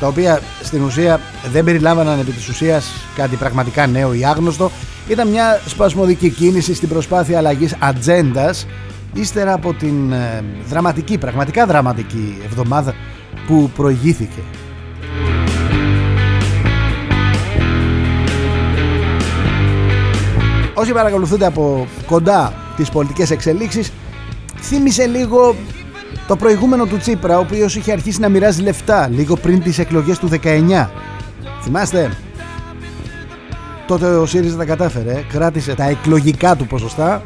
τα 0.00 0.06
οποία 0.06 0.40
στην 0.62 0.82
ουσία 0.82 1.20
δεν 1.52 1.64
περιλάμβαναν 1.64 2.18
επί 2.18 2.30
της 2.30 2.48
ουσίας 2.48 2.92
κάτι 3.14 3.36
πραγματικά 3.36 3.86
νέο 3.86 4.14
ή 4.14 4.24
άγνωστο. 4.24 4.70
Ήταν 5.08 5.28
μια 5.28 5.60
σπασμωδική 5.66 6.30
κίνηση 6.30 6.74
στην 6.74 6.88
προσπάθεια 6.88 7.38
αλλαγής 7.38 7.76
ατζέντας 7.78 8.66
ύστερα 9.12 9.52
από 9.52 9.74
την 9.74 10.12
ε, 10.12 10.44
δραματική, 10.68 11.18
πραγματικά 11.18 11.66
δραματική 11.66 12.38
εβδομάδα 12.44 12.94
που 13.46 13.70
προηγήθηκε 13.76 14.40
όσοι 20.78 20.92
παρακολουθούνται 20.92 21.46
από 21.46 21.86
κοντά 22.06 22.52
τις 22.76 22.90
πολιτικές 22.90 23.30
εξελίξεις 23.30 23.92
θύμισε 24.60 25.06
λίγο 25.06 25.56
το 26.26 26.36
προηγούμενο 26.36 26.86
του 26.86 26.96
Τσίπρα 26.96 27.36
ο 27.36 27.40
οποίος 27.40 27.76
είχε 27.76 27.92
αρχίσει 27.92 28.20
να 28.20 28.28
μοιράζει 28.28 28.62
λεφτά 28.62 29.08
λίγο 29.08 29.36
πριν 29.36 29.62
τις 29.62 29.78
εκλογές 29.78 30.18
του 30.18 30.28
19 30.42 30.88
θυμάστε; 31.62 32.10
Τότε 33.86 34.06
ο 34.06 34.26
ΣΥΡΙΖΑ 34.26 34.56
τα 34.56 34.64
κατάφερε 34.64 35.24
κράτησε 35.28 35.74
τα 35.74 35.84
εκλογικά 35.84 36.56
του 36.56 36.66
ποσοστά 36.66 37.22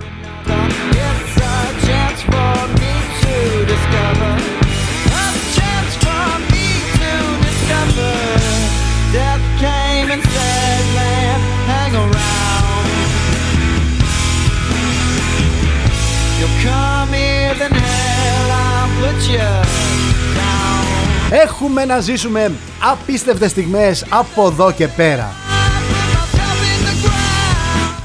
Έχουμε 21.30 21.84
να 21.84 22.00
ζήσουμε 22.00 22.52
απίστευτες 22.92 23.50
στιγμές 23.50 24.06
από 24.08 24.46
εδώ 24.46 24.72
και 24.72 24.88
πέρα. 24.88 25.32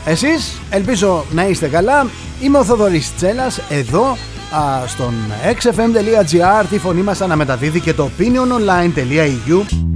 Εσείς 0.06 0.62
ελπίζω 0.70 1.26
να 1.32 1.48
είστε 1.48 1.68
καλά. 1.68 2.08
Είμαι 2.42 2.58
ο 2.58 2.64
Θοδωρής 2.64 3.16
Τσέλας 3.16 3.62
εδώ 3.70 4.18
α, 4.56 4.88
στον 4.88 5.14
xfm.gr 5.62 6.66
τη 6.70 6.80
φωνή 6.80 7.02
μας 7.02 7.22
αναμεταδίδει 7.22 7.80
και 7.80 7.94
το 7.94 8.10
opiniononline.eu 8.18 9.87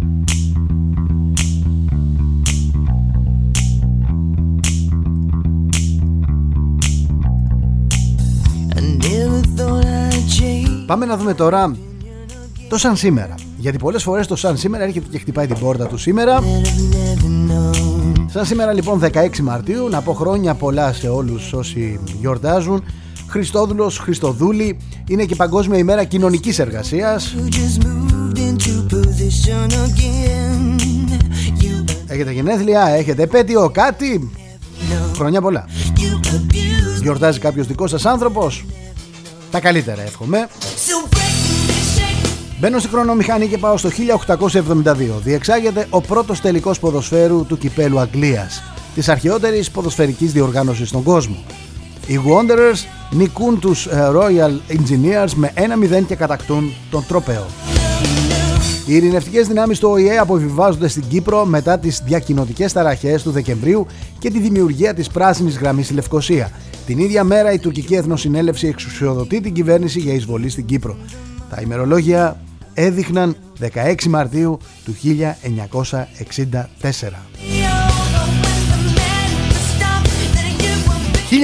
Πάμε 10.91 11.05
να 11.05 11.17
δούμε 11.17 11.33
τώρα 11.33 11.75
το 12.69 12.77
σαν 12.77 12.95
σήμερα. 12.95 13.35
Γιατί 13.57 13.77
πολλές 13.77 14.03
φορές 14.03 14.27
το 14.27 14.35
σαν 14.35 14.57
σήμερα 14.57 14.83
έρχεται 14.83 15.05
και 15.11 15.17
χτυπάει 15.17 15.47
την 15.47 15.59
πόρτα 15.59 15.85
του 15.87 15.97
σήμερα. 15.97 16.43
Σαν 18.27 18.45
σήμερα 18.45 18.73
λοιπόν 18.73 19.01
16 19.13 19.37
Μαρτίου, 19.41 19.89
να 19.89 20.01
πω 20.01 20.13
χρόνια 20.13 20.53
πολλά 20.53 20.93
σε 20.93 21.07
όλους 21.07 21.53
όσοι 21.53 21.99
γιορτάζουν. 22.19 22.83
Χριστόδουλος 23.27 23.97
Χριστοδούλη. 23.97 24.77
Είναι 25.07 25.25
και 25.25 25.35
Παγκόσμια 25.35 25.77
ημέρα 25.77 26.03
κοινωνικής 26.03 26.59
εργασίας. 26.59 27.35
Έχετε 32.07 32.31
γενέθλια, 32.31 32.87
έχετε 32.87 33.23
επέτειο, 33.23 33.69
κάτι; 33.69 34.31
Χρόνια 35.15 35.41
πολλά. 35.41 35.65
Γιορτάζει 37.01 37.39
κάποιος 37.39 37.67
δικός 37.67 37.89
σας 37.89 38.05
άνθρωπος; 38.05 38.65
Τα 39.51 39.59
καλύτερα 39.59 40.01
εύχομαι. 40.01 40.47
Μπαίνω 42.59 42.79
στη 42.79 42.89
χρονομηχανή 42.89 43.47
και 43.47 43.57
πάω 43.57 43.77
στο 43.77 43.89
1872. 43.89 45.21
Διεξάγεται 45.23 45.87
ο 45.89 46.01
πρώτος 46.01 46.41
τελικός 46.41 46.79
ποδοσφαίρου 46.79 47.45
του 47.45 47.57
κυπέλου 47.57 47.99
Αγγλίας, 47.99 48.63
της 48.95 49.09
αρχαιότερης 49.09 49.71
ποδοσφαιρικής 49.71 50.31
διοργάνωσης 50.31 50.87
στον 50.87 51.03
κόσμο. 51.03 51.43
Οι 52.07 52.19
Wanderers 52.25 52.85
νικούν 53.11 53.59
τους 53.59 53.85
ε, 53.85 54.11
Royal 54.13 54.73
Engineers 54.73 55.31
με 55.35 55.53
1-0 55.99 56.03
και 56.07 56.15
κατακτούν 56.15 56.73
τον 56.91 57.05
τροπέο. 57.07 57.45
Οι 58.85 58.95
ειρηνευτικές 58.95 59.47
δυνάμεις 59.47 59.79
του 59.79 59.89
ΟΗΕ 59.89 60.17
αποβιβάζονται 60.17 60.87
στην 60.87 61.03
Κύπρο 61.07 61.45
μετά 61.45 61.79
τις 61.79 62.01
διακοινωτικές 62.05 62.73
ταραχές 62.73 63.23
του 63.23 63.31
Δεκεμβρίου 63.31 63.87
και 64.19 64.29
τη 64.29 64.39
δημιουργία 64.39 64.93
της 64.93 65.07
πράσινης 65.07 65.57
γραμμής 65.57 65.85
στη 65.85 65.93
Λευκοσία. 65.93 66.51
Την 66.85 66.99
ίδια 66.99 67.23
μέρα 67.23 67.51
η 67.51 67.59
τουρκική 67.59 67.95
Εθνοσυνέλευση 67.95 68.67
εξουσιοδοτεί 68.67 69.41
την 69.41 69.53
κυβέρνηση 69.53 69.99
για 69.99 70.13
εισβολή 70.13 70.49
στην 70.49 70.65
Κύπρο. 70.65 70.97
Τα 71.49 71.61
ημερολόγια 71.61 72.41
έδειχναν 72.73 73.35
16 73.73 73.95
Μαρτίου 74.09 74.59
του 74.85 74.93
1964. 74.93 77.31
1967 81.31 81.35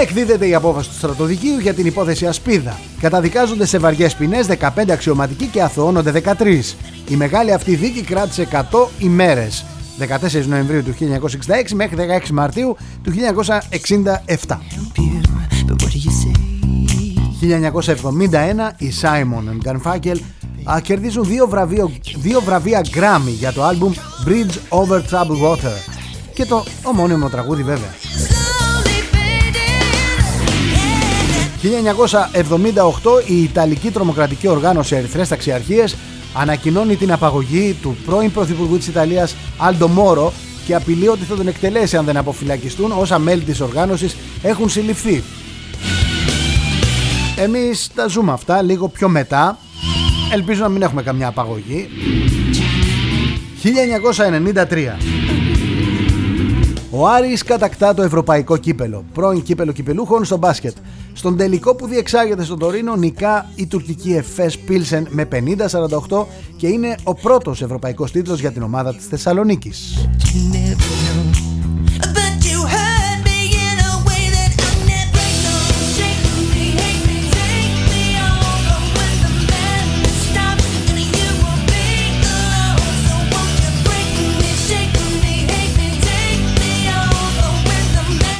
εκδίδεται 0.00 0.48
η 0.48 0.54
απόφαση 0.54 0.88
του 0.88 0.94
στρατοδικείου 0.94 1.58
για 1.58 1.74
την 1.74 1.86
υπόθεση 1.86 2.26
Ασπίδα. 2.26 2.78
Καταδικάζονται 3.00 3.66
σε 3.66 3.78
βαριές 3.78 4.14
ποινές 4.14 4.46
15 4.46 4.90
αξιωματικοί 4.90 5.46
και 5.46 5.62
αθωώνονται 5.62 6.22
13. 6.38 6.76
Η 7.08 7.16
μεγάλη 7.16 7.52
αυτή 7.52 7.74
δίκη 7.74 8.02
κράτησε 8.02 8.48
100 8.52 8.88
ημέρες. 8.98 9.64
14 9.98 10.46
Νοεμβρίου 10.46 10.82
του 10.82 10.94
1966 10.94 11.72
μέχρι 11.74 11.96
16 12.26 12.28
Μαρτίου 12.30 12.76
του 13.02 13.12
1967. 14.46 14.58
1971 17.40 18.70
οι 18.76 18.92
Simon 19.02 19.68
Garfunkel 19.68 20.16
κερδίζουν 20.82 21.24
δύο, 21.24 21.48
βραβείο, 21.48 21.90
δύο 22.16 22.40
βραβεία 22.40 22.80
Grammy 22.80 23.32
για 23.38 23.52
το 23.52 23.64
άλμπουμ 23.64 23.92
Bridge 24.26 24.78
Over 24.78 25.00
Troubled 25.10 25.50
Water 25.50 25.76
και 26.34 26.44
το 26.44 26.64
ομώνυμο 26.82 27.28
τραγούδι 27.28 27.62
βέβαια. 27.62 27.94
1978 31.62 33.28
η 33.28 33.42
Ιταλική 33.42 33.90
τρομοκρατική 33.90 34.48
οργάνωση 34.48 34.96
Ερυθρές 34.96 35.28
Ταξιαρχίες 35.28 35.96
ανακοινώνει 36.40 36.96
την 36.96 37.12
απαγωγή 37.12 37.76
του 37.82 37.96
πρώην 38.06 38.32
Πρωθυπουργού 38.32 38.76
της 38.76 38.86
Ιταλίας 38.86 39.36
Άλντο 39.56 39.88
Μόρο 39.88 40.32
και 40.66 40.74
απειλεί 40.74 41.08
ότι 41.08 41.24
θα 41.24 41.36
τον 41.36 41.48
εκτελέσει 41.48 41.96
αν 41.96 42.04
δεν 42.04 42.16
αποφυλακιστούν 42.16 42.92
όσα 42.92 43.18
μέλη 43.18 43.42
της 43.42 43.60
οργάνωσης 43.60 44.16
έχουν 44.42 44.68
συλληφθεί. 44.68 45.22
Εμείς 47.36 47.90
τα 47.94 48.06
ζούμε 48.06 48.32
αυτά 48.32 48.62
λίγο 48.62 48.88
πιο 48.88 49.08
μετά. 49.08 49.58
Ελπίζω 50.32 50.62
να 50.62 50.68
μην 50.68 50.82
έχουμε 50.82 51.02
καμιά 51.02 51.28
απαγωγή. 51.28 51.88
1993 53.62 54.96
ο 56.90 57.08
Άρης 57.08 57.42
κατακτά 57.42 57.94
το 57.94 58.02
ευρωπαϊκό 58.02 58.56
κύπελο, 58.56 59.04
πρώην 59.12 59.42
κύπελο 59.42 59.72
κυπελούχων 59.72 60.24
στο 60.24 60.36
μπάσκετ. 60.36 60.76
Στον 61.16 61.36
τελικό 61.36 61.74
που 61.74 61.86
διεξάγεται 61.86 62.44
στο 62.44 62.56
Τορίνο 62.56 62.96
νικά 62.96 63.50
την 63.54 63.66
τουρκική 63.66 64.12
Εφές 64.12 64.58
Πίλσεν 64.58 65.06
με 65.10 65.28
50-48 66.08 66.24
και 66.56 66.66
είναι 66.66 66.94
ο 67.02 67.14
πρώτος 67.14 67.62
ευρωπαϊκός 67.62 68.10
τίτλος 68.10 68.40
για 68.40 68.52
την 68.52 68.62
ομάδα 68.62 68.94
της 68.94 69.06
Θεσσαλονίκης. 69.06 70.08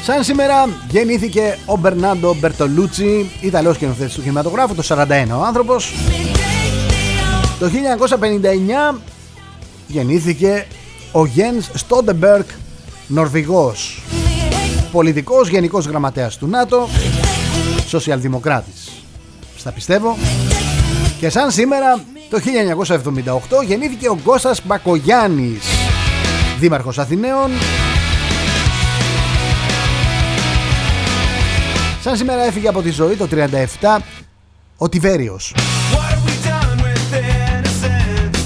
Σαν 0.06 0.24
σήμερα 0.24 0.68
γεννήθηκε 0.88 1.58
ο 1.66 1.76
Μπερνάντο 1.76 2.34
Μπερτολούτσι, 2.34 3.30
Ιταλός 3.40 3.74
σκηνοθέτης 3.74 4.14
του 4.14 4.20
κινηματογράφου, 4.20 4.74
το 4.74 4.82
41 4.82 5.38
ο 5.38 5.42
άνθρωπος. 5.44 5.92
Το 7.58 7.68
1959 8.92 9.00
γεννήθηκε 9.86 10.66
ο 11.12 11.26
Γένς 11.26 11.70
Στόντεμπερκ, 11.74 12.48
Νορβηγός. 13.06 14.02
Πολιτικός, 14.92 15.48
γενικός 15.48 15.86
γραμματέας 15.86 16.36
του 16.36 16.46
ΝΑΤΟ, 16.46 16.88
σοσιαλδημοκράτης. 17.86 18.90
Στα 19.56 19.70
πιστεύω. 19.70 20.16
Και 21.20 21.28
σαν 21.28 21.50
σήμερα 21.50 22.04
το 22.30 22.38
1978 22.38 23.62
γεννήθηκε 23.66 24.08
ο 24.08 24.18
Γκώστας 24.22 24.60
Μπακογιάννης, 24.64 25.64
δήμαρχος 26.58 26.98
Αθηναίων, 26.98 27.50
Σαν 32.06 32.16
σήμερα 32.16 32.42
έφυγε 32.42 32.68
από 32.68 32.82
τη 32.82 32.90
ζωή 32.90 33.14
το 33.14 33.28
37 33.80 33.98
ο 34.76 34.88
Τιβέριος. 34.88 35.54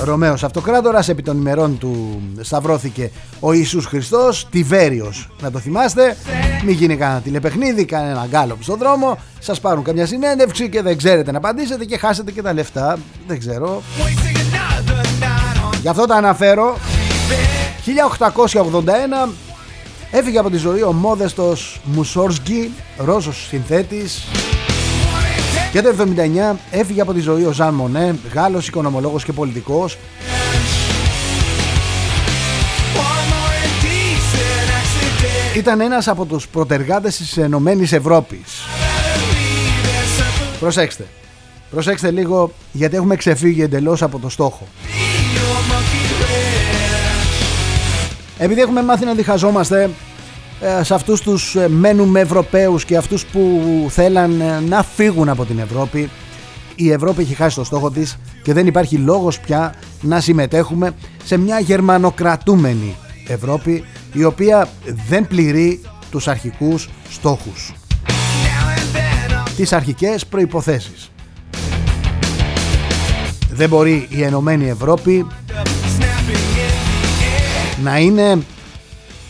Ρωμαίος 0.05 0.45
Αυτοκράτορας 0.45 1.09
επί 1.09 1.23
των 1.23 1.37
ημερών 1.37 1.79
του 1.79 2.23
σταυρώθηκε 2.41 3.11
ο 3.41 3.53
Ιησούς 3.53 3.87
Χριστός 3.87 4.49
Τιβέριος 4.51 5.29
να 5.41 5.51
το 5.51 5.59
θυμάστε. 5.59 6.17
Μην 6.65 6.75
γίνει 6.75 6.97
κανένα 6.97 7.21
τηλεπαιχνίδι 7.21 7.85
κανένα 7.85 8.27
γκάλωπ 8.29 8.63
στον 8.63 8.79
δρόμο. 8.79 9.19
Σας 9.39 9.61
πάρουν 9.61 9.85
καμιά 9.85 10.07
συνέντευξη 10.07 10.69
και 10.69 10.83
δεν 10.83 10.97
ξέρετε 10.97 11.31
να 11.31 11.39
απαντήσετε 11.39 11.85
και 11.85 11.99
χάσετε 11.99 12.31
και 12.31 12.43
τα 12.43 12.53
λεφτά. 12.53 12.99
Δεν 13.27 13.39
ξέρω. 13.39 13.83
Γι' 15.81 15.89
αυτό 15.89 16.07
τα 16.07 16.15
αναφέρω. 16.15 16.77
1881 17.85 19.50
Έφυγε 20.13 20.39
από 20.39 20.51
τη 20.51 20.57
ζωή 20.57 20.83
ο 20.83 20.93
μόδεστος 20.93 21.81
Μουσόρσκι, 21.85 22.73
Ρώσος 22.97 23.47
συνθέτης. 23.49 24.23
Και 25.73 25.83
το 25.83 25.89
79 25.89 26.57
έφυγε 26.71 27.01
από 27.01 27.13
τη 27.13 27.21
ζωή 27.21 27.45
ο 27.45 27.53
Ζαν 27.53 27.75
Μονέ, 27.75 28.19
Γάλλος 28.33 28.69
οικονομολόγος 28.69 29.25
και 29.25 29.33
πολιτικός. 29.33 29.99
Ήταν 35.57 35.81
ένας 35.81 36.09
από 36.09 36.25
τους 36.25 36.49
προτεργάτες 36.49 37.17
της 37.17 37.37
Ενωμένης 37.37 37.93
Ευρώπης. 37.93 38.61
Προσέξτε 40.61 41.07
Προσέξτε 41.71 42.11
λίγο 42.11 42.53
γιατί 42.73 42.97
έχουμε 42.97 43.17
ξεφύγει 43.17 43.63
εντελώς 43.63 44.03
από 44.03 44.19
το 44.19 44.29
στόχο 44.29 44.67
Επειδή 48.43 48.61
έχουμε 48.61 48.83
μάθει 48.83 49.05
να 49.05 49.15
διχαζόμαστε 49.15 49.91
ε, 50.61 50.83
σε 50.83 50.95
αυτούς 50.95 51.21
τους 51.21 51.55
ε, 51.55 51.69
μένουμε 51.69 52.21
Ευρωπαίους 52.21 52.85
και 52.85 52.97
αυτούς 52.97 53.25
που 53.25 53.87
θέλαν 53.91 54.41
ε, 54.41 54.61
να 54.61 54.83
φύγουν 54.83 55.29
από 55.29 55.45
την 55.45 55.59
Ευρώπη 55.59 56.11
η 56.75 56.91
Ευρώπη 56.91 57.23
έχει 57.23 57.35
χάσει 57.35 57.57
το 57.57 57.65
στόχο 57.65 57.91
της 57.91 58.19
και 58.43 58.53
δεν 58.53 58.67
υπάρχει 58.67 58.97
λόγος 58.97 59.41
πια 59.41 59.75
να 60.01 60.21
συμμετέχουμε 60.21 60.95
σε 61.25 61.37
μια 61.37 61.61
γερμανοκρατούμενη 61.61 62.97
Ευρώπη 63.27 63.85
η 64.13 64.25
οποία 64.25 64.69
δεν 65.09 65.27
πληρεί 65.27 65.81
τους 66.11 66.29
αρχικούς 66.29 66.89
στόχους. 67.11 67.73
Τις 69.57 69.73
αρχικές 69.73 70.27
προϋποθέσεις. 70.27 71.11
Δεν 73.51 73.69
μπορεί 73.69 74.07
η 74.11 74.23
Ενωμένη 74.23 74.69
Ευρώπη 74.69 75.27
να 77.83 77.99
είναι 77.99 78.39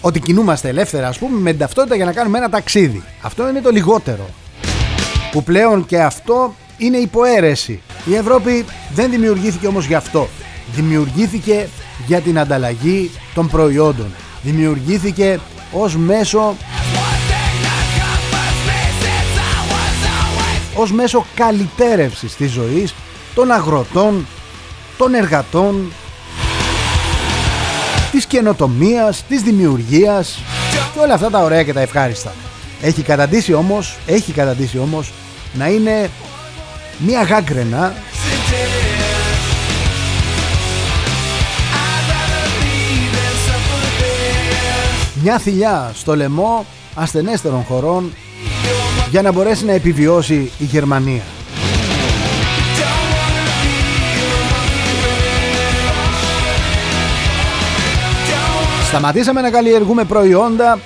ότι 0.00 0.20
κινούμαστε 0.20 0.68
ελεύθερα 0.68 1.08
ας 1.08 1.18
πούμε 1.18 1.40
με 1.40 1.50
την 1.50 1.58
ταυτότητα 1.58 1.94
για 1.96 2.04
να 2.04 2.12
κάνουμε 2.12 2.38
ένα 2.38 2.48
ταξίδι. 2.48 3.02
Αυτό 3.20 3.48
είναι 3.48 3.60
το 3.60 3.70
λιγότερο. 3.70 4.28
Που 5.30 5.42
πλέον 5.42 5.86
και 5.86 6.02
αυτό 6.02 6.54
είναι 6.76 6.96
υποαίρεση. 6.96 7.82
Η 8.04 8.14
Ευρώπη 8.14 8.64
δεν 8.94 9.10
δημιουργήθηκε 9.10 9.66
όμως 9.66 9.86
γι' 9.86 9.94
αυτό. 9.94 10.28
Δημιουργήθηκε 10.74 11.68
για 12.06 12.20
την 12.20 12.38
ανταλλαγή 12.38 13.10
των 13.34 13.48
προϊόντων. 13.48 14.14
Δημιουργήθηκε 14.42 15.38
ως 15.72 15.96
μέσο 15.96 16.56
ως 20.74 20.92
μέσο 20.92 21.26
καλυτέρευσης 21.34 22.36
της 22.36 22.50
ζωής 22.50 22.94
των 23.34 23.50
αγροτών, 23.50 24.26
των 24.96 25.14
εργατών, 25.14 25.92
της 28.20 28.28
καινοτομίας, 28.28 29.24
της 29.28 29.42
δημιουργίας 29.42 30.42
και 30.92 30.98
όλα 30.98 31.14
αυτά 31.14 31.30
τα 31.30 31.38
ωραία 31.38 31.62
και 31.62 31.72
τα 31.72 31.80
ευχάριστα. 31.80 32.32
Έχει 32.80 33.02
καταντήσει 33.02 33.52
όμως, 33.52 33.98
έχει 34.06 34.32
καταντήσει 34.32 34.78
όμως 34.78 35.12
να 35.54 35.68
είναι 35.68 36.10
μια 36.98 37.22
γάγκρενα 37.22 37.94
μια 45.22 45.38
θηλιά 45.38 45.92
στο 45.94 46.16
λαιμό 46.16 46.66
ασθενέστερων 46.94 47.62
χωρών 47.62 48.12
για 49.10 49.22
να 49.22 49.32
μπορέσει 49.32 49.64
να 49.64 49.72
επιβιώσει 49.72 50.50
η 50.58 50.64
Γερμανία. 50.64 51.22
Σταματήσαμε 58.90 59.40
να 59.40 59.50
καλλιεργούμε 59.50 60.04
προϊόντα 60.04 60.78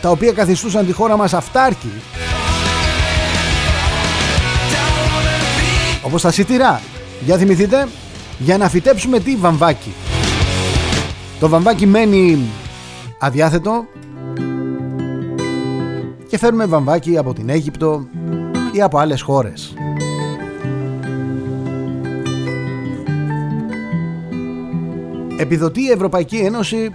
τα 0.00 0.10
οποία 0.10 0.32
καθιστούσαν 0.32 0.86
τη 0.86 0.92
χώρα 0.92 1.16
μας 1.16 1.34
αυτάρκη. 1.34 1.90
Όπως 6.02 6.22
τα 6.22 6.30
σιτηρά. 6.30 6.80
Για 7.20 7.36
θυμηθείτε 7.36 7.88
για 8.38 8.58
να 8.58 8.68
φυτέψουμε 8.68 9.18
τι 9.18 9.36
βαμβάκι. 9.36 9.92
Το 11.40 11.48
βαμβάκι 11.48 11.86
μένει 11.86 12.38
αδιάθετο 13.18 13.84
και 16.28 16.38
φέρνουμε 16.38 16.66
βαμβάκι 16.66 17.16
από 17.16 17.32
την 17.32 17.48
Αίγυπτο 17.48 18.06
ή 18.72 18.82
από 18.82 18.98
άλλες 18.98 19.22
χώρες. 19.22 19.74
Επιδοτεί 25.40 25.82
η 25.82 25.90
Ευρωπαϊκή 25.90 26.36
Ένωση 26.36 26.94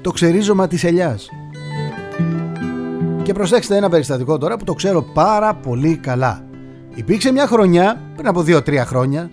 το 0.00 0.10
ξερίζωμα 0.10 0.68
της 0.68 0.84
ελιάς. 0.84 1.28
Και 3.22 3.32
προσέξτε 3.32 3.76
ένα 3.76 3.88
περιστατικό 3.88 4.38
τώρα 4.38 4.56
που 4.56 4.64
το 4.64 4.72
ξέρω 4.72 5.02
πάρα 5.02 5.54
πολύ 5.54 5.96
καλά. 5.96 6.44
Υπήρξε 6.94 7.32
μια 7.32 7.46
χρονιά, 7.46 8.00
πριν 8.16 8.28
από 8.28 8.44
2-3 8.46 8.76
χρόνια, 8.76 9.30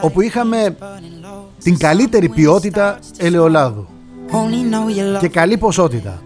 όπου 0.00 0.20
είχαμε 0.20 0.76
την 1.62 1.78
καλύτερη 1.78 2.28
ποιότητα 2.28 2.98
ελαιολάδου 3.18 3.86
και 5.20 5.28
καλή 5.28 5.58
ποσότητα. 5.58 6.22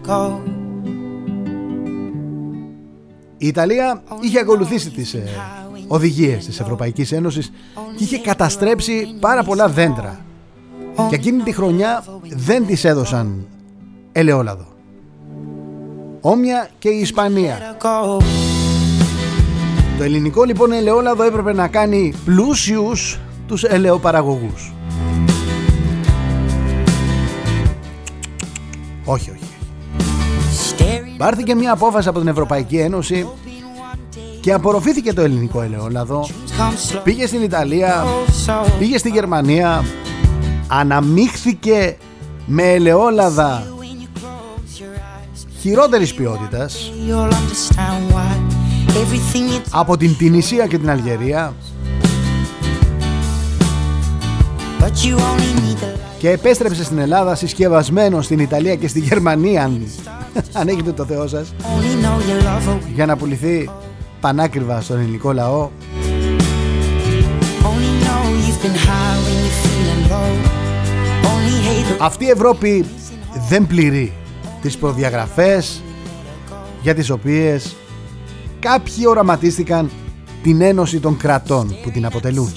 Η 3.37 3.47
Ιταλία 3.47 4.03
είχε 4.21 4.39
ακολουθήσει 4.39 4.89
τις 4.89 5.13
ε, 5.13 5.23
οδηγίες 5.87 6.45
της 6.45 6.59
Ευρωπαϊκής 6.59 7.11
Ένωσης 7.11 7.51
και 7.97 8.03
είχε 8.03 8.17
καταστρέψει 8.17 9.15
πάρα 9.19 9.43
πολλά 9.43 9.67
δέντρα 9.67 10.19
και 11.09 11.15
εκείνη 11.15 11.43
τη 11.43 11.51
χρονιά 11.51 12.03
δεν 12.21 12.65
τις 12.65 12.83
έδωσαν 12.83 13.47
ελαιόλαδο. 14.11 14.65
Όμοια 16.21 16.69
και 16.79 16.89
η 16.89 16.99
Ισπανία. 16.99 17.77
Το 19.97 20.03
ελληνικό 20.03 20.43
λοιπόν 20.43 20.71
ελαιόλαδο 20.71 21.23
έπρεπε 21.23 21.53
να 21.53 21.67
κάνει 21.67 22.13
πλούσιους 22.25 23.19
τους 23.47 23.63
ελαιοπαραγωγούς. 23.63 24.73
Όχι, 29.05 29.29
όχι. 29.29 29.39
Πάρθηκε 31.17 31.55
μια 31.55 31.71
απόφαση 31.71 32.07
από 32.07 32.19
την 32.19 32.27
Ευρωπαϊκή 32.27 32.77
Ένωση 32.77 33.27
και 34.45 34.53
απορροφήθηκε 34.53 35.13
το 35.13 35.21
ελληνικό 35.21 35.61
ελαιόλαδο. 35.61 36.27
Πήγε 37.03 37.27
στην 37.27 37.41
Ιταλία, 37.41 38.05
πήγε 38.79 38.97
στη 38.97 39.09
Γερμανία, 39.09 39.83
αναμίχθηκε 40.67 41.97
με 42.45 42.63
ελαιόλαδα 42.63 43.67
χειρότερης 45.59 46.13
ποιότητας 46.13 46.91
από 49.71 49.97
την 49.97 50.17
Τινησία 50.17 50.67
και 50.67 50.77
την 50.77 50.89
Αλγερία 50.89 51.53
και 56.17 56.29
επέστρεψε 56.29 56.83
στην 56.83 56.97
Ελλάδα 56.97 57.35
συσκευασμένο 57.35 58.21
στην 58.21 58.39
Ιταλία 58.39 58.75
και 58.75 58.87
στη 58.87 58.99
Γερμανία 58.99 59.63
αν, 60.53 60.67
έχετε 60.67 60.91
το 60.91 61.05
Θεό 61.05 61.27
σας 61.27 61.53
για 62.95 63.05
να 63.05 63.17
πουληθεί 63.17 63.69
πανάκριβα 64.25 64.81
στον 64.81 64.99
ελληνικό 64.99 65.31
λαό. 65.31 65.69
Αυτή 71.99 72.25
η 72.25 72.29
Ευρώπη 72.29 72.85
δεν 73.49 73.67
πληρεί 73.67 74.13
τις 74.61 74.77
προδιαγραφές 74.77 75.81
για 76.81 76.95
τις 76.95 77.09
οποίες 77.09 77.75
κάποιοι 78.59 79.03
οραματίστηκαν 79.07 79.89
την 80.43 80.61
ένωση 80.61 80.99
των 80.99 81.17
κρατών 81.17 81.75
που 81.83 81.91
την 81.91 82.05
αποτελούν. 82.05 82.53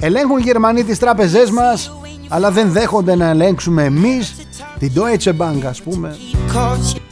Ελέγχουν 0.00 0.38
οι 0.38 0.42
Γερμανοί 0.42 0.84
τις 0.84 0.98
τράπεζές 0.98 1.50
μας 1.50 1.92
αλλά 2.28 2.50
δεν 2.50 2.70
δέχονται 2.70 3.14
να 3.16 3.28
ελέγξουμε 3.28 3.84
εμείς 3.84 4.34
την 4.78 4.92
Deutsche 4.94 5.36
Bank 5.36 5.64
ας 5.64 5.82
πούμε. 5.82 6.16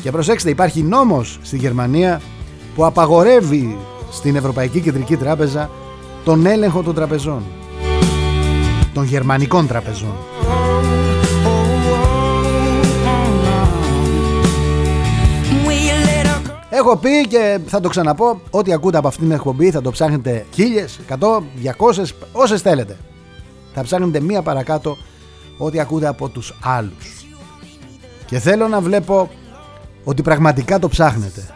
Και 0.02 0.10
προσέξτε 0.10 0.50
υπάρχει 0.50 0.82
νόμος 0.82 1.38
στη 1.42 1.56
Γερμανία 1.56 2.20
που 2.74 2.84
απαγορεύει 2.84 3.78
στην 4.10 4.36
Ευρωπαϊκή 4.36 4.80
Κεντρική 4.80 5.16
Τράπεζα 5.16 5.70
τον 6.24 6.46
έλεγχο 6.46 6.82
των 6.82 6.94
τραπεζών 6.94 7.42
των 8.92 9.04
γερμανικών 9.04 9.66
τραπεζών 9.66 10.14
Έχω 16.78 16.96
πει 16.96 17.26
και 17.28 17.58
θα 17.66 17.80
το 17.80 17.88
ξαναπώ 17.88 18.40
Ό,τι 18.50 18.72
ακούτε 18.72 18.98
από 18.98 19.08
αυτήν 19.08 19.24
την 19.24 19.34
εκπομπή 19.34 19.70
θα 19.70 19.80
το 19.80 19.90
ψάχνετε 19.90 20.46
χίλιες, 20.54 21.00
100, 21.08 21.42
200, 21.78 22.04
όσες 22.32 22.60
θέλετε. 22.60 22.96
Θα 23.74 23.82
ψάχνετε 23.82 24.20
μία 24.20 24.42
παρακάτω 24.42 24.96
Ό,τι 25.58 25.80
ακούτε 25.80 26.06
από 26.06 26.28
τους 26.28 26.54
άλλους. 26.62 27.26
Και 28.26 28.38
θέλω 28.38 28.68
να 28.68 28.80
βλέπω 28.80 29.30
Ότι 30.04 30.22
πραγματικά 30.22 30.78
το 30.78 30.88
ψάχνετε. 30.88 31.54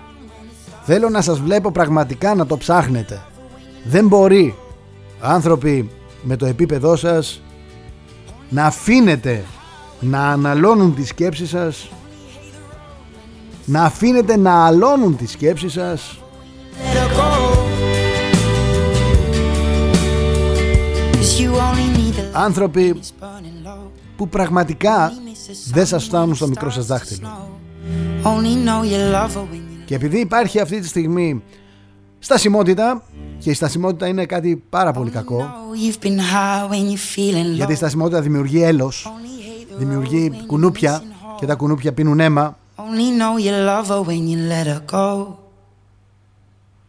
Θέλω 0.83 1.09
να 1.09 1.21
σας 1.21 1.41
βλέπω 1.41 1.71
πραγματικά 1.71 2.35
να 2.35 2.47
το 2.47 2.57
ψάχνετε. 2.57 3.23
Δεν 3.85 4.07
μπορεί 4.07 4.55
Άνθρωποι 5.21 5.91
με 6.23 6.37
το 6.37 6.47
επίπεδό 6.47 6.97
σας 6.97 7.43
Να 8.49 8.65
αφήνετε 8.65 9.45
Να 10.01 10.29
αναλώνουν 10.29 10.95
τις 10.95 11.09
σκέψεις 11.09 11.49
σας 11.49 11.89
να 13.65 13.83
αφήνετε 13.83 14.37
να 14.37 14.67
αλώνουν 14.67 15.17
τις 15.17 15.31
σκέψεις 15.31 15.73
σας. 15.73 16.19
Άνθρωποι 22.33 23.01
που 24.17 24.29
πραγματικά 24.29 25.13
δεν 25.71 25.87
σας 25.87 26.05
φτάνουν 26.05 26.35
στο 26.35 26.49
μικρό 26.49 26.71
σας 26.71 26.87
δάχτυλο. 26.87 27.29
Και 29.85 29.95
επειδή 29.95 30.21
υπάρχει 30.21 30.61
αυτή 30.61 30.81
τη 30.81 30.87
στιγμή 30.87 31.43
στασιμότητα 32.19 33.03
και 33.39 33.51
η 33.51 33.55
στασιμότητα 33.55 34.07
είναι 34.07 34.27
κάτι 34.27 34.63
πάρα 34.69 34.93
πολύ 34.93 35.11
κακό 35.11 35.51
γιατί 37.55 37.73
η 37.73 37.77
στασιμότητα 37.77 38.21
δημιουργεί 38.21 38.63
έλος 38.63 39.13
δημιουργεί 39.77 40.33
κουνούπια 40.47 41.03
και 41.39 41.47
τα 41.47 41.55
κουνούπια 41.55 41.93
πίνουν 41.93 42.21
αίμα 42.21 42.57
Only 42.83 43.11
know 43.21 43.35
you 43.45 43.53
love 43.71 43.89
her 43.93 44.03
when 44.09 44.23
you 44.31 44.39
let 44.53 44.67
her 44.73 44.83
go. 44.99 45.09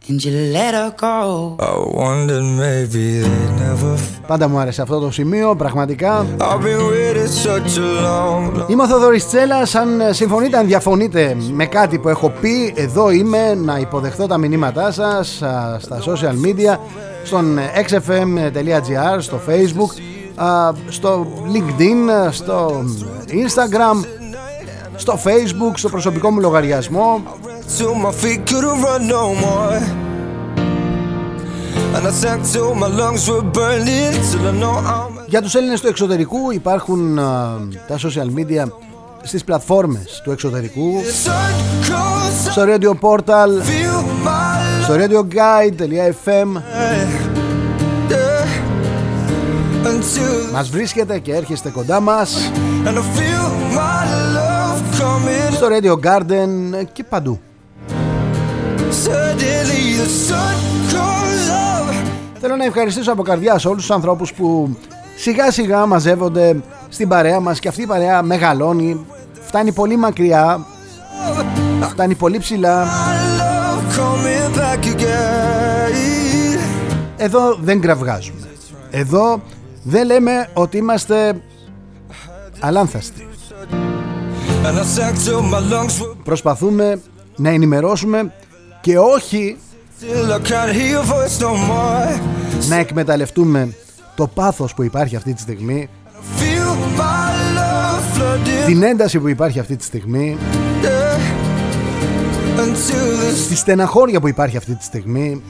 And 0.08 0.22
you 0.24 0.32
let 0.56 0.72
her 0.80 0.90
go. 1.08 1.56
I 1.70 1.72
wondered 2.02 2.46
maybe 2.62 3.04
they 3.20 3.48
never... 3.62 3.98
Πάντα 4.26 4.48
μου 4.48 4.58
άρεσε 4.58 4.82
αυτό 4.82 4.98
το 4.98 5.10
σημείο, 5.10 5.56
πραγματικά. 5.56 6.26
Είμαι 8.68 8.82
ο 8.82 8.86
Θοδωρής 8.86 9.26
Τσέλας, 9.26 9.74
αν 9.74 9.88
συμφωνείτε, 10.10 10.56
αν 10.56 10.66
διαφωνείτε 10.66 11.36
με 11.52 11.66
κάτι 11.66 11.98
που 11.98 12.08
έχω 12.08 12.32
πει, 12.40 12.72
εδώ 12.76 13.10
είμαι 13.10 13.54
να 13.54 13.78
υποδεχθώ 13.78 14.26
τα 14.26 14.38
μηνύματά 14.38 14.92
σας 14.92 15.42
στα 15.78 16.02
social 16.06 16.46
media, 16.46 16.78
στον 17.24 17.58
xfm.gr, 17.88 19.16
στο 19.18 19.40
facebook, 19.48 20.00
στο 20.88 21.26
linkedin, 21.52 22.28
στο 22.30 22.84
instagram, 23.28 24.06
στο 24.96 25.18
facebook, 25.24 25.72
στο 25.74 25.88
προσωπικό 25.88 26.30
μου 26.30 26.40
λογαριασμό. 26.40 27.22
Για 35.26 35.42
τους 35.42 35.54
Έλληνες 35.54 35.80
του 35.80 35.88
εξωτερικού 35.88 36.50
υπάρχουν 36.50 37.14
τα 37.86 37.98
social 37.98 38.38
media 38.38 38.64
στις 39.22 39.44
πλατφόρμες 39.44 40.20
του 40.24 40.30
εξωτερικού. 40.30 41.02
Στο 42.50 42.62
Radio 42.66 42.90
Portal 43.00 43.48
Στο 44.82 44.94
radioguide.fm 44.94 46.62
Μας 50.52 50.68
βρίσκεται 50.68 51.18
και 51.18 51.34
έρχεστε 51.34 51.70
κοντά 51.70 52.00
μας 52.00 52.50
Στο 55.52 55.68
Radio 55.70 55.94
Garden 56.06 56.48
και 56.92 57.04
παντού 57.04 57.40
Θέλω 62.40 62.56
να 62.56 62.64
ευχαριστήσω 62.64 63.12
από 63.12 63.22
καρδιά 63.22 63.58
σε 63.58 63.68
όλους 63.68 63.80
τους 63.80 63.90
ανθρώπους 63.90 64.32
που 64.32 64.76
σιγά 65.16 65.50
σιγά 65.50 65.86
μαζεύονται 65.86 66.62
στην 66.88 67.08
παρέα 67.08 67.40
μας 67.40 67.58
και 67.58 67.68
αυτή 67.68 67.82
η 67.82 67.86
παρέα 67.86 68.22
μεγαλώνει, 68.22 69.06
φτάνει 69.40 69.72
πολύ 69.72 69.96
μακριά, 69.96 70.66
φτάνει 71.80 72.14
πολύ 72.14 72.38
ψηλά. 72.38 72.86
Εδώ 77.16 77.54
δεν 77.60 77.80
κραυγάζουμε. 77.80 78.48
Εδώ 78.90 79.40
δεν 79.82 80.06
λέμε 80.06 80.48
ότι 80.54 80.76
είμαστε 80.76 81.40
αλάνθαστοι. 82.60 83.28
Προσπαθούμε 86.24 87.00
να 87.36 87.48
ενημερώσουμε 87.48 88.32
και 88.80 88.98
όχι 88.98 89.56
να 92.68 92.76
εκμεταλλευτούμε 92.76 93.74
το 94.14 94.26
πάθος 94.26 94.74
που 94.74 94.82
υπάρχει 94.82 95.16
αυτή 95.16 95.34
τη 95.34 95.40
στιγμή 95.40 95.88
την 98.66 98.82
ένταση 98.82 99.18
που 99.18 99.28
υπάρχει 99.28 99.58
αυτή 99.58 99.76
τη 99.76 99.84
στιγμή 99.84 100.36
τη 103.48 103.56
στεναχώρια 103.56 104.20
που 104.20 104.28
υπάρχει 104.28 104.56
αυτή 104.56 104.74
τη 104.74 104.84
στιγμή. 104.84 105.42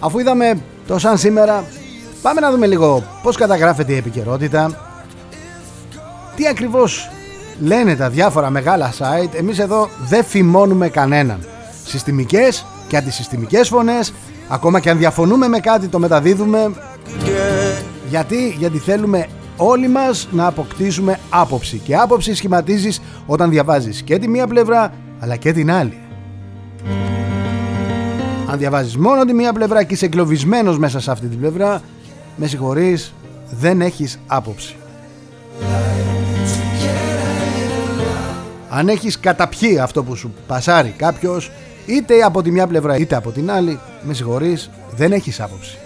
Αφού 0.00 0.18
είδαμε 0.18 0.58
το 0.86 0.98
σαν 0.98 1.18
σήμερα 1.18 1.64
πάμε 2.22 2.40
να 2.40 2.50
δούμε 2.50 2.66
λίγο 2.66 3.02
πως 3.22 3.36
καταγράφεται 3.36 3.92
η 3.92 3.96
επικαιρότητα. 3.96 4.70
Τι 6.36 6.46
ακριβώς 6.46 7.10
λένε 7.60 7.96
τα 7.96 8.08
διάφορα 8.10 8.50
μεγάλα 8.50 8.92
site. 8.98 9.34
Εμείς 9.34 9.58
εδώ 9.58 9.88
δεν 10.08 10.24
φημώνουμε 10.24 10.88
κανέναν. 10.88 11.38
Συστημικές 11.84 12.66
και 12.88 12.96
αντισυστημικές 12.96 13.68
φωνές 13.68 14.12
ακόμα 14.48 14.80
και 14.80 14.90
αν 14.90 14.98
διαφωνούμε 14.98 15.48
με 15.48 15.58
κάτι 15.60 15.88
το 15.88 15.98
μεταδίδουμε. 15.98 16.72
Γιατί, 18.08 18.54
γιατί 18.58 18.78
θέλουμε 18.78 19.26
όλοι 19.56 19.88
μας 19.88 20.28
να 20.30 20.46
αποκτήσουμε 20.46 21.18
άποψη. 21.30 21.78
Και 21.78 21.96
άποψη 21.96 22.34
σχηματίζεις 22.34 23.00
όταν 23.26 23.50
διαβάζεις 23.50 24.02
και 24.02 24.18
τη 24.18 24.28
μία 24.28 24.46
πλευρά 24.46 24.92
αλλά 25.20 25.36
και 25.36 25.52
την 25.52 25.70
άλλη. 25.70 25.98
Αν 28.50 28.58
διαβάζεις 28.58 28.96
μόνο 28.96 29.24
τη 29.24 29.34
μία 29.34 29.52
πλευρά 29.52 29.82
και 29.82 29.94
είσαι 29.94 30.04
εγκλωβισμένος 30.04 30.78
μέσα 30.78 31.00
σε 31.00 31.10
αυτή 31.10 31.26
την 31.26 31.38
πλευρά 31.38 31.80
με 32.38 32.46
συγχωρείς 32.46 33.12
δεν 33.50 33.80
έχεις 33.80 34.18
άποψη. 34.26 34.76
Αν 38.68 38.88
έχεις 38.88 39.20
καταπιεί 39.20 39.78
αυτό 39.78 40.04
που 40.04 40.14
σου 40.14 40.34
πασάρει 40.46 40.94
κάποιος 40.96 41.50
είτε 41.86 42.22
από 42.22 42.42
τη 42.42 42.50
μια 42.50 42.66
πλευρά 42.66 42.96
είτε 42.96 43.16
από 43.16 43.30
την 43.30 43.50
άλλη 43.50 43.80
με 44.02 44.14
συγχωρείς 44.14 44.70
δεν 44.96 45.12
έχεις 45.12 45.40
άποψη. 45.40 45.78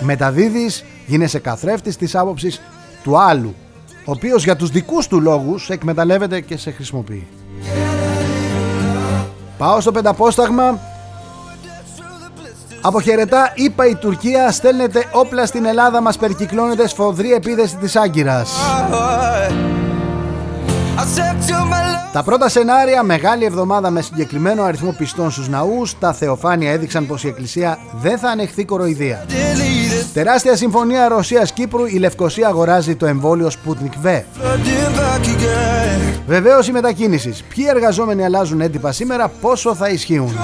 Μεταδίδεις 0.00 0.84
γίνεσαι 1.06 1.38
καθρέφτης 1.38 1.96
της 1.96 2.14
άποψης 2.14 2.60
του 3.02 3.18
άλλου 3.18 3.54
ο 4.04 4.12
οποίος 4.12 4.44
για 4.44 4.56
τους 4.56 4.70
δικούς 4.70 5.06
του 5.06 5.20
λόγους 5.20 5.70
εκμεταλλεύεται 5.70 6.40
και 6.40 6.56
σε 6.56 6.70
χρησιμοποιεί. 6.70 7.26
Πάω 9.58 9.80
στο 9.80 9.92
πενταπόσταγμα 9.92 10.80
Αποχαιρετά, 12.82 13.52
είπα 13.54 13.86
η 13.86 13.94
Τουρκία 13.94 14.50
στέλνεται 14.50 15.04
όπλα 15.12 15.46
στην 15.46 15.64
Ελλάδα 15.64 16.00
μας 16.00 16.16
περικυκλώνεται 16.16 16.88
σφοδρή 16.88 17.32
επίδεση 17.32 17.76
της 17.76 17.96
Άγκυρας. 17.96 18.50
Τα 22.12 22.22
πρώτα 22.22 22.48
σενάρια, 22.48 23.02
μεγάλη 23.02 23.44
εβδομάδα 23.44 23.90
με 23.90 24.00
συγκεκριμένο 24.00 24.62
αριθμό 24.62 24.94
πιστών 24.98 25.30
στους 25.30 25.48
ναούς, 25.48 25.98
τα 25.98 26.12
θεοφάνεια 26.12 26.70
έδειξαν 26.70 27.06
πως 27.06 27.24
η 27.24 27.28
Εκκλησία 27.28 27.78
δεν 27.92 28.18
θα 28.18 28.28
ανεχθεί 28.28 28.64
κοροϊδία. 28.64 29.26
Τεράστια 30.12 30.56
συμφωνία 30.56 31.08
Ρωσίας-Κύπρου, 31.08 31.86
η 31.86 31.98
Λευκοσία 31.98 32.48
αγοράζει 32.48 32.96
το 32.96 33.06
εμβόλιο 33.06 33.50
Sputnik 33.50 34.06
V. 34.06 34.22
Βεβαίως 36.26 36.68
η 36.68 36.72
μετακίνησης. 36.72 37.42
Ποιοι 37.54 37.64
εργαζόμενοι 37.68 38.24
αλλάζουν 38.24 38.60
έντυπα 38.60 38.92
σήμερα, 38.92 39.28
πόσο 39.40 39.74
θα 39.74 39.88
ισχύουν; 39.88 40.36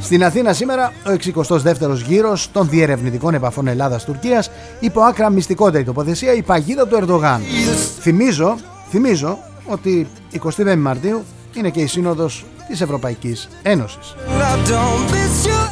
Στην 0.00 0.24
Αθήνα 0.24 0.52
σήμερα 0.52 0.92
ο 1.06 1.10
62ος 1.10 2.00
γύρος 2.06 2.50
των 2.52 2.68
διερευνητικών 2.68 3.34
επαφών 3.34 3.66
Ελλάδας-Τουρκίας 3.66 4.50
υπό 4.80 5.00
άκρα 5.00 5.30
μυστικότερη 5.30 5.84
τοποθεσία 5.84 6.32
η 6.34 6.42
παγίδα 6.42 6.86
του 6.86 6.96
Ερντογάν. 6.96 7.40
Θυμίζω, 8.00 8.56
θυμίζω 8.90 9.38
ότι 9.66 10.08
25 10.56 10.76
Μαρτίου 10.76 11.24
είναι 11.52 11.70
και 11.70 11.80
η 11.80 11.86
Σύνοδος 11.86 12.44
της 12.68 12.80
Ευρωπαϊκής 12.80 13.48
Ένωσης. 13.62 14.14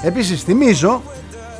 Επίσης 0.02 0.42
θυμίζω 0.42 1.02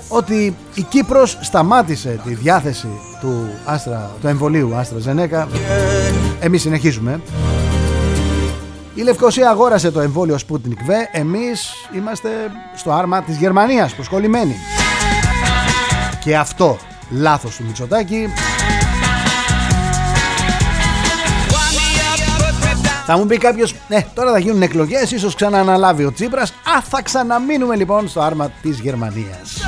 ότι 0.09 0.57
η 0.75 0.83
Κύπρος 0.83 1.39
σταμάτησε 1.41 2.21
τη 2.25 2.35
διάθεση 2.35 2.89
του, 3.21 3.49
Άστρα, 3.65 4.11
του 4.21 4.27
εμβολίου 4.27 4.75
Άστρα 4.75 4.99
Ζενέκα. 4.99 5.49
Εμείς 6.41 6.61
συνεχίζουμε. 6.61 7.21
Η 8.95 9.03
Λευκοσία 9.03 9.51
αγόρασε 9.51 9.91
το 9.91 10.01
εμβόλιο 10.01 10.39
Sputnik 10.49 10.91
V. 10.91 10.93
Εμείς 11.13 11.73
είμαστε 11.95 12.29
στο 12.75 12.93
άρμα 12.93 13.23
της 13.23 13.37
Γερμανίας 13.37 13.95
προσκολλημένοι. 13.95 14.57
Και 16.25 16.37
αυτό 16.37 16.79
λάθος 17.11 17.57
του 17.57 17.65
Μητσοτάκη 17.65 18.29
Θα 23.07 23.17
μου 23.17 23.27
πει 23.27 23.39
κάποιος, 23.39 23.75
ναι, 23.89 24.07
τώρα 24.15 24.33
θα 24.33 24.39
γίνουν 24.39 24.63
εκλογές, 24.63 25.11
ίσως 25.11 25.35
ξανααναλάβει 25.35 26.05
ο 26.05 26.13
Τσίπρας. 26.13 26.51
Α, 26.51 26.81
θα 26.89 27.03
ξαναμείνουμε 27.03 27.77
λοιπόν 27.77 28.09
στο 28.09 28.21
άρμα 28.21 28.51
της 28.63 28.79
Γερμανίας. 28.79 29.61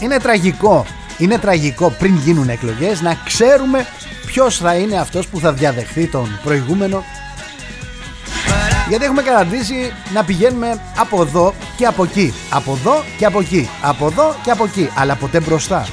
Είναι 0.00 0.18
τραγικό, 0.18 0.86
είναι 1.18 1.38
τραγικό 1.38 1.90
πριν 1.90 2.16
γίνουν 2.16 2.48
εκλογές 2.48 3.00
να 3.00 3.16
ξέρουμε 3.24 3.86
ποιος 4.26 4.56
θα 4.56 4.74
είναι 4.74 4.98
αυτός 4.98 5.26
που 5.26 5.40
θα 5.40 5.52
διαδεχθεί 5.52 6.06
τον 6.06 6.40
προηγούμενο; 6.42 7.04
Γιατί 8.88 9.04
έχουμε 9.04 9.22
καταντήσει 9.22 9.92
να 10.14 10.24
πηγαίνουμε 10.24 10.80
από 10.96 11.22
εδώ 11.22 11.54
και 11.76 11.86
από 11.86 12.04
εκεί 12.04 12.34
Από 12.50 12.72
εδώ 12.72 13.04
και 13.18 13.24
από 13.24 13.40
εκεί 13.40 13.68
Από 13.80 14.06
εδώ 14.06 14.34
και 14.42 14.50
από 14.50 14.64
εκεί 14.64 14.90
Αλλά 14.94 15.14
ποτέ 15.14 15.40
μπροστά 15.40 15.86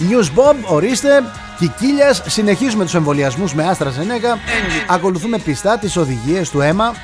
News 0.00 0.38
Bob, 0.38 0.56
ορίστε. 0.66 1.22
Κικίλιας, 1.58 2.22
συνεχίζουμε 2.26 2.84
τους 2.84 2.94
εμβολιασμούς 2.94 3.54
με 3.54 3.64
άστρα 3.68 3.90
Ζενέκα. 3.90 4.38
Ακολουθούμε 4.86 5.38
πιστά 5.38 5.78
τις 5.78 5.96
οδηγίες 5.96 6.50
του 6.50 6.60
αίμα. 6.60 6.94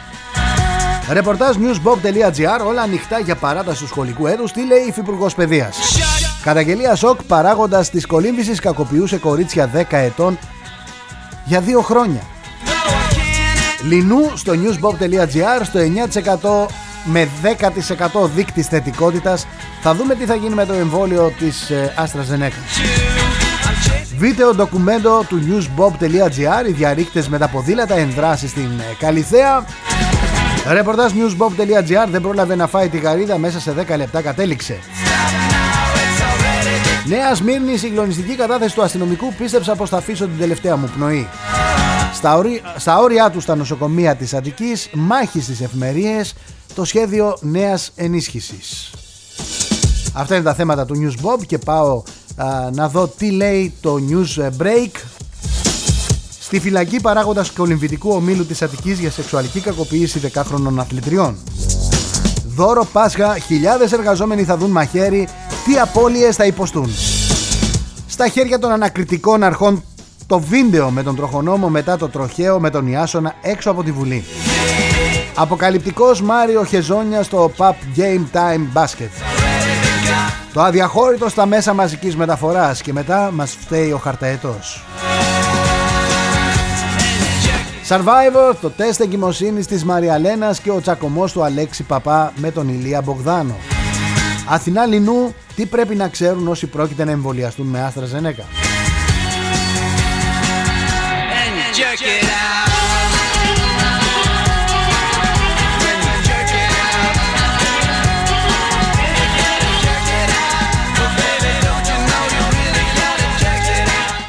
Ρεπορτάζ 1.11 1.57
newsbob.gr 1.57 2.67
Όλα 2.67 2.83
ανοιχτά 2.83 3.19
για 3.19 3.37
παράταση 3.37 3.81
του 3.81 3.87
σχολικού 3.87 4.27
έτου. 4.27 4.45
Τι 4.45 4.67
λέει 4.67 4.83
η 4.83 4.87
Υφυπουργός 4.87 5.35
Παιδείας; 5.35 5.77
Καταγγελία 6.43 6.95
σοκ 6.95 7.23
παράγοντας 7.23 7.91
της 7.91 8.07
κολύμβησης 8.07 8.61
κακοποιούσε 8.61 9.17
κορίτσια 9.17 9.71
10 9.75 9.85
ετών 9.91 10.39
για 11.45 11.61
δύο 11.61 11.81
χρόνια. 11.81 12.21
Λινού 13.89 14.33
στο 14.35 14.53
newsbob.gr 14.53 15.63
στο 15.63 15.81
9% 16.69 16.75
με 17.05 17.29
10% 18.23 18.29
δείκτης 18.35 18.67
θετικότητας 18.67 19.47
θα 19.83 19.95
δούμε 19.95 20.15
τι 20.15 20.25
θα 20.25 20.35
γίνει 20.35 20.55
με 20.55 20.67
το 20.67 20.73
εμβόλιο 20.73 21.33
της 21.39 21.71
AstraZeneca. 21.97 22.83
Βίντεο 24.17 24.55
ντοκουμέντο 24.55 25.25
του 25.29 25.43
newsbob.gr 25.49 26.69
Οι 26.69 26.73
διαρρήκτες 26.73 27.29
με 27.29 27.39
τα 27.39 27.49
ποδήλατα 27.49 27.95
ενδράσει 27.95 28.49
στην 28.49 28.71
ε, 28.81 28.95
Καλυθέα 28.99 29.65
Ρεπορτάζ 30.69 31.13
newsbob.gr 31.13 32.09
Δεν 32.11 32.21
πρόλαβε 32.21 32.55
να 32.55 32.67
φάει 32.67 32.89
τη 32.89 32.99
γαρίδα 32.99 33.39
μέσα 33.39 33.61
σε 33.61 33.75
10 33.93 33.97
λεπτά 33.97 34.23
κατέληξε 34.23 34.79
Νέας 37.07 37.39
Σμύρνη, 37.39 37.77
συγκλονιστική 37.77 38.37
κατάθεση 38.37 38.75
του 38.75 38.83
αστυνομικού 38.83 39.35
πίστεψα 39.39 39.75
πως 39.75 39.89
θα 39.89 39.97
αφήσω 39.97 40.25
την 40.25 40.39
τελευταία 40.39 40.77
μου 40.77 40.91
πνοή. 40.97 41.29
Στα, 42.15 42.37
όρι... 42.37 42.63
Στα 42.77 42.99
όρια 42.99 43.31
τους 43.31 43.43
στα 43.43 43.57
νοσοκομεία 43.57 44.17
της 44.17 44.35
Αττικής, 44.35 44.89
μάχη 44.93 45.41
στις 45.41 45.61
εφημερίες, 45.61 46.35
το 46.75 46.85
σχέδιο 46.85 47.37
νέας 47.41 47.93
ενίσχυσης. 47.95 48.91
Αυτά 50.13 50.35
είναι 50.35 50.45
τα 50.45 50.55
θέματα 50.55 50.87
του 50.87 50.95
News 50.95 51.25
Bob 51.25 51.47
και 51.47 51.59
πάω 51.59 52.03
να 52.73 52.89
δω 52.89 53.09
τι 53.09 53.31
λέει 53.31 53.75
το 53.81 53.97
News 54.09 54.43
Break. 54.63 54.91
Στη 56.41 56.61
φυλακή 56.61 57.01
παράγοντας 57.01 57.51
κολυμβητικού 57.51 58.11
ομίλου 58.11 58.47
της 58.47 58.63
Αττικής 58.63 58.99
για 58.99 59.11
σεξουαλική 59.11 59.61
κακοποίηση 59.61 60.19
δεκάχρονων 60.19 60.81
αθλητριών. 60.81 61.37
Δώρο 62.55 62.89
Πάσχα, 62.93 63.39
χιλιάδες 63.39 63.93
εργαζόμενοι 63.93 64.45
θα 64.45 64.57
δουν 64.57 64.71
μαχαίρι 64.71 65.29
τι 65.65 65.79
απώλειες 65.79 66.37
θα 66.37 66.45
υποστούν. 66.45 66.91
Στα 68.09 68.29
χέρια 68.29 68.59
των 68.59 68.71
ανακριτικών 68.71 69.43
αρχών 69.43 69.83
το 70.27 70.41
βίντεο 70.41 70.91
με 70.91 71.03
τον 71.03 71.17
τροχονόμο 71.17 71.69
μετά 71.69 71.97
το 71.97 72.09
τροχαίο 72.09 72.61
με 72.61 72.71
τον 72.71 72.87
Ιάσονα 72.87 73.35
έξω 73.43 73.71
από 73.71 73.83
τη 73.83 73.93
Βουλή. 73.93 74.25
Αποκαλυπτικός 75.35 76.23
Μάριο 76.23 76.65
Χεζόνια 76.65 77.23
στο 77.23 77.53
Pub 77.57 77.73
Game 77.97 78.37
Time 78.37 78.81
Basket. 78.83 79.11
Το 80.53 80.63
αδιαχώρητο 80.63 81.29
στα 81.29 81.47
μέσα 81.47 81.75
μαζικής 81.75 82.17
μεταφοράς 82.17 82.83
και 82.83 82.93
μετά 82.93 83.31
μας 83.33 83.57
φταίει 83.61 83.93
ο 83.93 83.99
χαρταετός. 83.99 84.85
Survivor, 87.89 88.55
το 88.61 88.71
τεστ 88.71 89.01
εγκυμοσύνης 89.01 89.67
της 89.67 89.85
Μαριαλένας 89.85 90.61
και 90.61 90.71
ο 90.71 90.81
τσακωμός 90.81 91.33
του 91.33 91.45
Αλέξη 91.45 91.83
Παπά 91.83 92.33
με 92.37 92.51
τον 92.51 92.69
Ηλία 92.69 93.01
Μπογδάνο. 93.03 93.57
Αθηνά 94.49 94.87
Λινού, 94.87 95.35
τι 95.57 95.67
πρέπει 95.67 95.95
να 95.95 96.09
ξέρουν 96.09 96.49
όσοι 96.49 96.67
πρόκειται 96.67 97.05
να 97.05 97.11
εμβολιαστούν 97.11 97.67
με 97.67 97.83
Άστρα 97.83 98.07
Ζενέκα. 98.07 98.45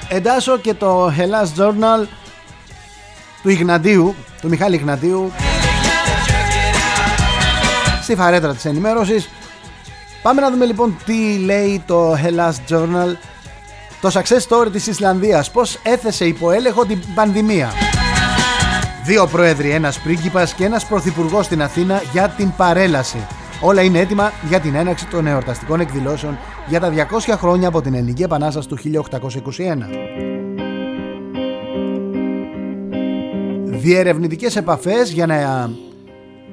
Εντάσσω 0.08 0.58
και 0.58 0.74
το 0.74 1.08
Hellas 1.08 1.62
Journal 1.62 2.08
του 3.42 3.50
Ιγναντίου, 3.50 4.16
του 4.42 4.48
Μιχάλη 4.50 4.76
Ιγναντίου 4.76 5.32
στη 8.02 8.16
φαρέτρα 8.16 8.54
της 8.54 8.66
ενημέρωσης 8.66 9.30
Πάμε 10.24 10.42
να 10.42 10.52
δούμε 10.52 10.66
λοιπόν 10.66 10.98
τι 11.06 11.38
λέει 11.38 11.84
το 11.88 12.14
Hellas 12.14 12.54
Journal. 12.70 13.16
Το 14.02 14.10
success 14.14 14.48
story 14.50 14.72
της 14.72 14.88
Ισλανδίας. 14.88 15.52
Πως 15.52 15.80
έθεσε 15.84 16.26
υπό 16.26 16.52
έλεγχο 16.52 16.86
την 16.86 17.00
πανδημία. 17.16 17.70
Δύο 19.06 19.28
πρόεδροι, 19.28 19.70
ένας 19.70 20.00
πρίγκιπας 20.00 20.54
και 20.54 20.66
ένας 20.66 20.86
πρωθυπουργός 20.86 21.46
στην 21.46 21.62
Αθήνα 21.62 22.02
για 22.12 22.30
την 22.30 22.54
παρέλαση. 22.58 23.28
Όλα 23.62 23.82
είναι 23.82 24.00
έτοιμα 24.00 24.32
για 24.48 24.60
την 24.60 24.76
έναξη 24.76 25.08
των 25.08 25.28
εορταστικών 25.28 25.80
εκδηλώσεων 25.80 26.38
για 26.68 26.80
τα 26.80 26.90
200 26.90 27.38
χρόνια 27.38 27.68
από 27.68 27.82
την 27.82 27.94
Ελληνική 27.94 28.24
Επανάσταση 28.24 28.68
του 28.68 28.78
1821. 28.78 30.14
διερευνητικές 33.66 34.56
επαφές 34.56 35.12
για 35.12 35.26
να 35.26 35.70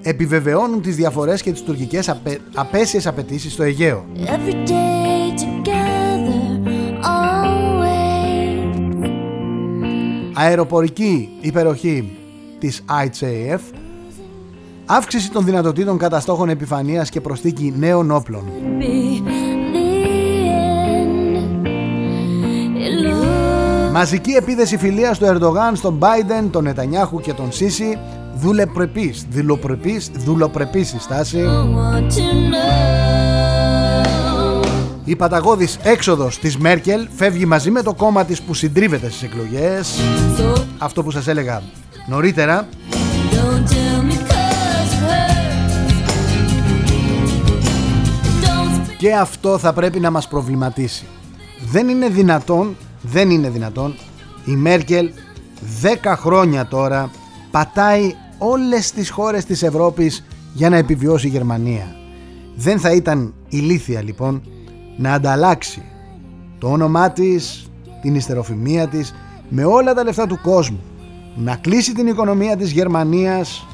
επιβεβαιώνουν 0.02 0.82
τις 0.82 0.96
διαφορές 0.96 1.42
και 1.42 1.52
τις 1.52 1.62
τουρκικές 1.62 2.08
απε... 2.08 2.38
απέσιες 2.54 3.06
απαιτήσεις 3.06 3.52
στο 3.52 3.62
Αιγαίο. 3.62 4.04
Αεροπορική 10.34 11.28
υπεροχή 11.40 12.16
της 12.58 12.84
ITAF 12.88 13.60
Αύξηση 14.92 15.30
των 15.30 15.44
δυνατοτήτων 15.44 15.98
κατά 15.98 16.20
στόχων 16.20 16.48
επιφανείας 16.48 17.10
και 17.10 17.20
προσθήκη 17.20 17.74
νέων 17.76 18.10
όπλων. 18.10 18.42
Μαζική 23.92 24.30
επίδεση 24.30 24.76
φιλίας 24.76 25.18
του 25.18 25.24
Ερντογάν 25.24 25.76
στον 25.76 25.98
Biden, 26.00 26.48
τον 26.50 26.64
Νετανιάχου 26.64 27.20
και 27.20 27.32
τον 27.32 27.52
Σίση 27.52 27.98
Δουλεπρεπής, 28.40 29.26
δηλοπρεπής, 29.30 30.10
δουλοπρεπής 30.14 30.92
η 30.92 30.98
στάση. 31.00 31.44
Η 35.04 35.16
παταγώδης 35.16 35.78
έξοδος 35.82 36.38
της 36.38 36.56
Μέρκελ 36.56 37.08
φεύγει 37.16 37.46
μαζί 37.46 37.70
με 37.70 37.82
το 37.82 37.94
κόμμα 37.94 38.24
της 38.24 38.42
που 38.42 38.54
συντρίβεται 38.54 39.08
στις 39.10 39.22
εκλογές. 39.22 40.00
Αυτό 40.78 41.02
που 41.02 41.10
σας 41.10 41.26
έλεγα 41.26 41.62
νωρίτερα. 42.06 42.68
Και 48.98 49.14
αυτό 49.14 49.58
θα 49.58 49.72
πρέπει 49.72 50.00
να 50.00 50.10
μας 50.10 50.28
προβληματίσει. 50.28 51.06
Δεν 51.70 51.88
είναι 51.88 52.08
δυνατόν 52.08 52.76
δεν 53.02 53.30
είναι 53.30 53.48
δυνατόν 53.48 53.94
η 54.44 54.50
Μέρκελ 54.50 55.10
10 55.82 56.14
χρόνια 56.16 56.66
τώρα 56.66 57.10
πατάει 57.50 58.14
όλες 58.42 58.90
τις 58.90 59.10
χώρες 59.10 59.44
της 59.44 59.62
Ευρώπης 59.62 60.24
για 60.52 60.68
να 60.68 60.76
επιβιώσει 60.76 61.26
η 61.26 61.30
Γερμανία. 61.30 61.96
Δεν 62.56 62.78
θα 62.78 62.92
ήταν 62.92 63.34
ηλίθια 63.48 64.02
λοιπόν 64.02 64.42
να 64.96 65.12
ανταλλάξει 65.12 65.82
το 66.58 66.68
όνομά 66.68 67.10
της, 67.10 67.70
την 68.02 68.14
ιστεροφημία 68.14 68.88
της 68.88 69.14
με 69.48 69.64
όλα 69.64 69.94
τα 69.94 70.04
λεφτά 70.04 70.26
του 70.26 70.40
κόσμου 70.42 70.80
να 71.36 71.56
κλείσει 71.56 71.94
την 71.94 72.06
οικονομία 72.06 72.56
της 72.56 72.70
Γερμανίας 72.70 73.66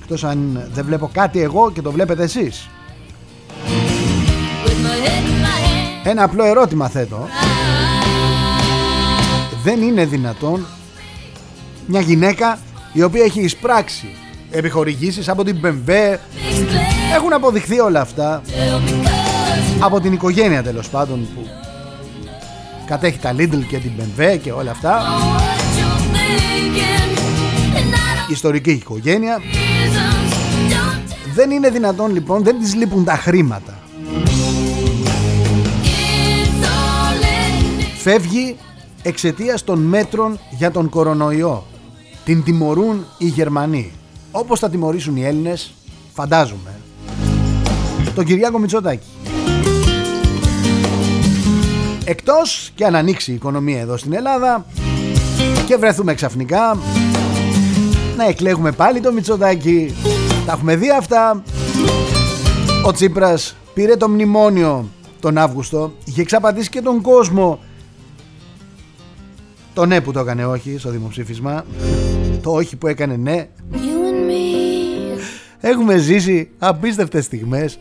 εκτός 0.00 0.24
αν 0.24 0.68
δεν 0.72 0.84
βλέπω 0.84 1.10
κάτι 1.12 1.40
εγώ 1.40 1.70
και 1.72 1.82
το 1.82 1.92
βλέπετε 1.92 2.22
εσείς 2.22 2.68
ένα 6.04 6.22
απλό 6.22 6.44
ερώτημα 6.44 6.88
θέτω. 6.88 7.28
Δεν 9.64 9.82
είναι 9.82 10.04
δυνατόν 10.04 10.66
μια 11.86 12.00
γυναίκα 12.00 12.58
η 12.92 13.02
οποία 13.02 13.24
έχει 13.24 13.40
εισπράξει 13.40 14.08
επιχορηγήσεις 14.50 15.28
από 15.28 15.44
την 15.44 15.60
BMW 15.62 16.18
έχουν 17.14 17.32
αποδειχθεί 17.32 17.80
όλα 17.80 18.00
αυτά 18.00 18.42
από 19.80 20.00
την 20.00 20.12
οικογένεια 20.12 20.62
τέλος 20.62 20.88
πάντων 20.88 21.28
που 21.34 21.46
κατέχει 22.86 23.18
τα 23.18 23.32
Lidl 23.32 23.62
και 23.68 23.78
την 23.78 23.92
BMW 23.98 24.38
και 24.42 24.52
όλα 24.52 24.70
αυτά. 24.70 25.02
Ιστορική 28.30 28.70
οικογένεια. 28.70 29.40
Δεν 31.34 31.50
είναι 31.50 31.70
δυνατόν 31.70 32.12
λοιπόν 32.12 32.42
δεν 32.42 32.58
της 32.58 32.74
λείπουν 32.74 33.04
τα 33.04 33.16
χρήματα. 33.16 33.78
Φεύγει 37.98 38.56
εξαιτίας 39.02 39.64
των 39.64 39.78
μέτρων 39.78 40.38
για 40.50 40.70
τον 40.70 40.88
κορονοϊό. 40.88 41.66
Την 42.24 42.42
τιμωρούν 42.42 43.06
οι 43.18 43.26
Γερμανοί. 43.26 43.92
Όπως 44.30 44.58
θα 44.58 44.70
τιμωρήσουν 44.70 45.16
οι 45.16 45.24
Έλληνες, 45.24 45.74
φαντάζομαι. 46.12 46.80
Τον 48.14 48.24
Κυριάκο 48.24 48.58
Μητσοτάκη. 48.58 49.06
Εκτός 52.04 52.70
και 52.74 52.84
αν 52.84 52.94
ανοίξει 52.94 53.30
η 53.30 53.34
οικονομία 53.34 53.80
εδώ 53.80 53.96
στην 53.96 54.12
Ελλάδα 54.12 54.66
και 55.66 55.76
βρεθούμε 55.76 56.14
ξαφνικά 56.14 56.78
να 58.16 58.28
εκλέγουμε 58.28 58.72
πάλι 58.72 59.00
το 59.00 59.12
Μητσοτάκη. 59.12 59.94
Τα 60.46 60.52
έχουμε 60.52 60.76
δει 60.76 60.90
αυτά. 60.90 61.42
Ο 62.86 62.92
Τσίπρας 62.92 63.56
πήρε 63.74 63.96
το 63.96 64.08
μνημόνιο 64.08 64.88
τον 65.20 65.38
Αύγουστο, 65.38 65.92
είχε 66.04 66.20
εξαπατήσει 66.20 66.68
και 66.68 66.80
τον 66.80 67.00
κόσμο 67.00 67.58
το 69.74 69.86
ναι 69.86 70.00
που 70.00 70.12
το 70.12 70.20
έκανε 70.20 70.46
όχι 70.46 70.78
στο 70.78 70.90
δημοψήφισμα. 70.90 71.64
Το 72.44 72.50
όχι 72.50 72.76
που 72.76 72.86
έκανε 72.86 73.16
ναι. 73.16 73.48
Έχουμε 75.60 75.96
ζήσει 75.96 76.50
απίστευτες 76.58 77.24
στιγμές. 77.24 77.78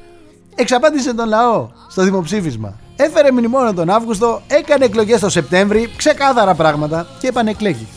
Εξαπάντησε 0.56 1.14
τον 1.14 1.28
λαό 1.28 1.70
στο 1.90 2.04
δημοψήφισμα. 2.04 2.80
Έφερε 2.96 3.32
μνημόνιο 3.32 3.74
τον 3.74 3.90
Αύγουστο, 3.90 4.42
έκανε 4.48 4.86
εκλογές 4.86 5.20
το 5.20 5.30
Σεπτέμβρη, 5.30 5.90
ξεκάθαρα 5.96 6.54
πράγματα 6.54 7.08
και 7.20 7.28
επανεκλέγει. 7.28 7.88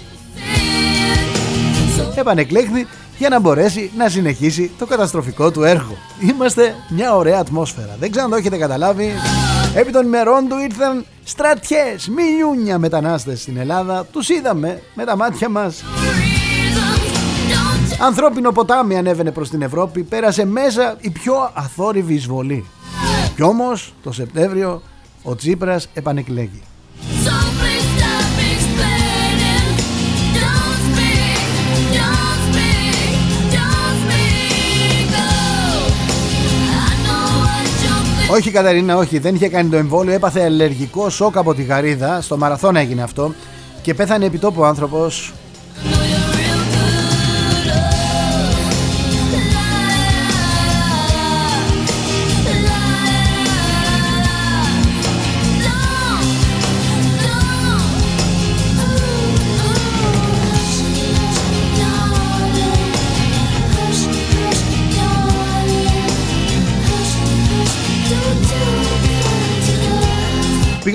Επανεκλέγει 2.15 2.87
για 3.19 3.29
να 3.29 3.41
μπορέσει 3.41 3.91
να 3.97 4.09
συνεχίσει 4.09 4.71
το 4.79 4.87
καταστροφικό 4.87 5.51
του 5.51 5.62
έργο. 5.62 5.97
Είμαστε 6.31 6.75
μια 6.89 7.17
ωραία 7.17 7.39
ατμόσφαιρα. 7.39 7.97
Δεν 7.99 8.11
ξέρω 8.11 8.25
αν 8.25 8.31
το 8.31 8.37
έχετε 8.37 8.57
καταλάβει. 8.57 9.12
Επί 9.75 9.93
των 9.93 10.07
ημερών 10.07 10.49
του 10.49 10.59
ήρθαν 10.59 11.05
στρατιές, 11.25 12.09
μιλιούνια 12.09 12.79
μετανάστες 12.79 13.41
στην 13.41 13.57
Ελλάδα. 13.57 14.07
Τους 14.12 14.29
είδαμε 14.29 14.83
με 14.95 15.05
τα 15.05 15.17
μάτια 15.17 15.49
μας. 15.49 15.85
Ανθρώπινο 18.01 18.53
ποτάμι 18.53 18.97
ανέβαινε 18.97 19.30
προς 19.30 19.51
την 19.51 19.62
Ευρώπη, 19.62 20.03
πέρασε 20.03 20.44
μέσα 20.44 20.97
η 21.01 21.11
πιο 21.11 21.51
αθόρυβη 21.55 22.14
εισβολή. 22.14 22.64
Κι 23.34 23.42
όμως 23.42 23.94
το 24.03 24.12
Σεπτέμβριο 24.12 24.82
ο 25.22 25.34
Τσίπρας 25.34 25.88
επανεκλέγει. 25.94 26.62
Όχι 38.30 38.51
Καταρίνα, 38.51 38.97
όχι, 38.97 39.18
δεν 39.18 39.34
είχε 39.34 39.49
κάνει 39.49 39.68
το 39.68 39.76
εμβόλιο, 39.76 40.12
έπαθε 40.12 40.44
αλλεργικό 40.44 41.11
σοκ 41.11 41.36
από 41.36 41.55
τη 41.55 41.62
γαρίδα, 41.62 42.20
στο 42.20 42.36
μαραθώνα 42.36 42.80
έγινε 42.80 43.03
αυτό 43.03 43.34
και 43.82 43.94
πέθανε 43.94 44.24
επί 44.24 44.38
τόπου 44.38 44.61
ο 44.61 44.66
άνθρωπος. 44.66 45.32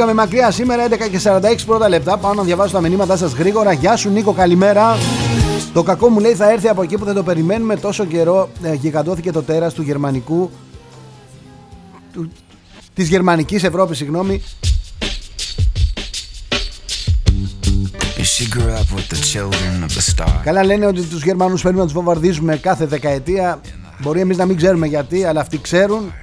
Πήγαμε 0.01 0.21
μακριά 0.21 0.51
σήμερα 0.51 0.87
11 0.87 0.89
και 1.11 1.19
46 1.23 1.65
πρώτα 1.65 1.89
λεπτά. 1.89 2.17
Πάω 2.17 2.33
να 2.33 2.43
διαβάσω 2.43 2.73
τα 2.73 2.81
μηνύματά 2.81 3.17
σας 3.17 3.33
γρήγορα. 3.33 3.71
Γεια 3.71 3.95
σου 3.95 4.09
Νίκο, 4.09 4.33
καλημέρα. 4.33 4.97
Το 5.73 5.83
κακό 5.83 6.09
μου 6.09 6.19
λέει 6.19 6.33
θα 6.33 6.51
έρθει 6.51 6.67
από 6.67 6.81
εκεί 6.81 6.97
που 6.97 7.05
δεν 7.05 7.13
το 7.13 7.23
περιμένουμε 7.23 7.75
τόσο 7.75 8.05
καιρό. 8.05 8.49
Ε, 8.63 8.73
γιγαντώθηκε 8.73 9.31
το 9.31 9.43
τέρας 9.43 9.73
του 9.73 9.81
γερμανικού. 9.81 10.49
Του, 12.13 12.31
της 12.93 13.09
γερμανικής 13.09 13.63
Ευρώπης, 13.63 13.97
συγγνώμη. 13.97 14.43
Καλά 20.43 20.63
λένε 20.63 20.85
ότι 20.85 21.01
τους 21.01 21.23
Γερμανούς 21.23 21.61
πρέπει 21.61 21.77
να 21.77 21.83
τους 21.83 21.93
βομβαρδίζουμε 21.93 22.55
κάθε 22.57 22.85
δεκαετία. 22.85 23.61
Μπορεί 23.99 24.19
εμείς 24.19 24.37
να 24.37 24.45
μην 24.45 24.55
ξέρουμε 24.57 24.87
γιατί, 24.87 25.23
αλλά 25.23 25.41
αυτοί 25.41 25.61
ξέρουν. 25.61 26.13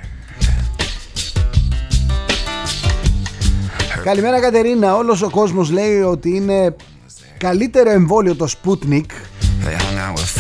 Καλημέρα 4.09 4.41
Κατερίνα, 4.41 4.97
όλος 4.97 5.23
ο 5.23 5.31
κόσμος 5.31 5.71
λέει 5.71 6.01
ότι 6.01 6.37
είναι 6.37 6.77
καλύτερο 7.39 7.91
εμβόλιο 7.91 8.35
το 8.35 8.47
Sputnik. 8.49 9.07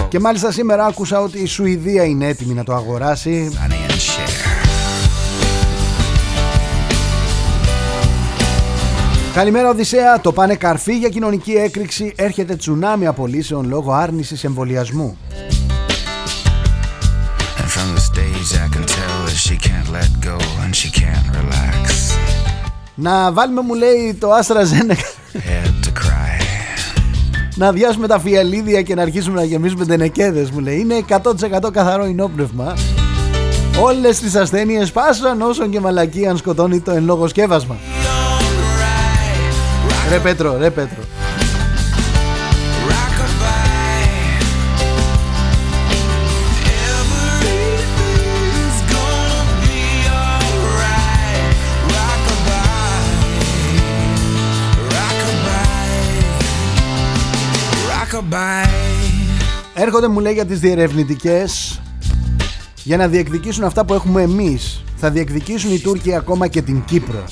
Και 0.09 0.19
μάλιστα 0.19 0.53
σήμερα 0.53 0.85
άκουσα 0.85 1.21
ότι 1.21 1.39
η 1.39 1.47
Σουηδία 1.47 2.05
είναι 2.05 2.27
έτοιμη 2.27 2.55
να 2.55 2.64
το 2.64 2.75
αγοράσει. 2.75 3.53
Καλημέρα 9.35 9.69
Οδυσσέα, 9.69 10.21
το 10.21 10.33
πάνε 10.33 10.55
καρφί 10.55 10.99
για 10.99 11.09
κοινωνική 11.09 11.53
έκρηξη. 11.53 12.12
Έρχεται 12.16 12.57
τσουνάμι 12.57 13.07
απολύσεων 13.07 13.69
λόγω 13.69 13.93
άρνησης 13.93 14.45
εμβολιασμού 14.45 15.16
Να 23.01 23.33
βάλουμε 23.33 23.61
μου 23.61 23.75
λέει 23.75 24.17
το 24.21 24.31
Άστρα 24.33 24.63
να 27.55 27.67
αδειάσουμε 27.67 28.07
τα 28.07 28.19
φιαλίδια 28.19 28.83
και 28.83 28.95
να 28.95 29.03
αρχίσουμε 29.03 29.35
να 29.35 29.45
γεμίσουμε 29.45 29.85
τενεκέδες 29.85 30.51
μου 30.51 30.59
λέει. 30.59 30.79
Είναι 30.79 31.05
100% 31.09 31.73
καθαρό 31.73 32.05
ενόπνευμα. 32.05 32.77
Όλες 33.81 34.19
τις 34.19 34.35
ασθένειες 34.35 34.91
πάσαν 34.91 35.43
όσον 35.43 35.71
και 35.71 35.81
μαλακή 35.81 36.27
αν 36.27 36.37
σκοτώνει 36.37 36.81
το 36.81 36.91
εν 36.91 37.05
λόγω 37.05 37.29
σκεύασμα. 37.29 37.77
Ρε 40.11 40.19
Πέτρο, 40.19 40.57
ρε 40.59 40.71
Πέτρο. 40.71 41.03
Έρχονται 59.81 60.09
μου 60.09 60.20
λέει 60.20 60.33
για 60.33 60.47
τις 60.47 60.61
διερευνητικές 60.61 61.81
για 62.83 62.97
να 62.97 63.09
διεκδικήσουν 63.09 63.64
αυτά 63.64 63.85
που 63.85 63.95
έχουμε 63.95 64.22
εμείς. 64.22 64.85
Θα 64.97 65.11
διεκδικήσουν 65.11 65.72
οι 65.72 65.79
Τούρκοι 65.79 66.14
ακόμα 66.14 66.47
και 66.47 66.62
την 66.62 66.85
Κύπρο. 66.85 67.24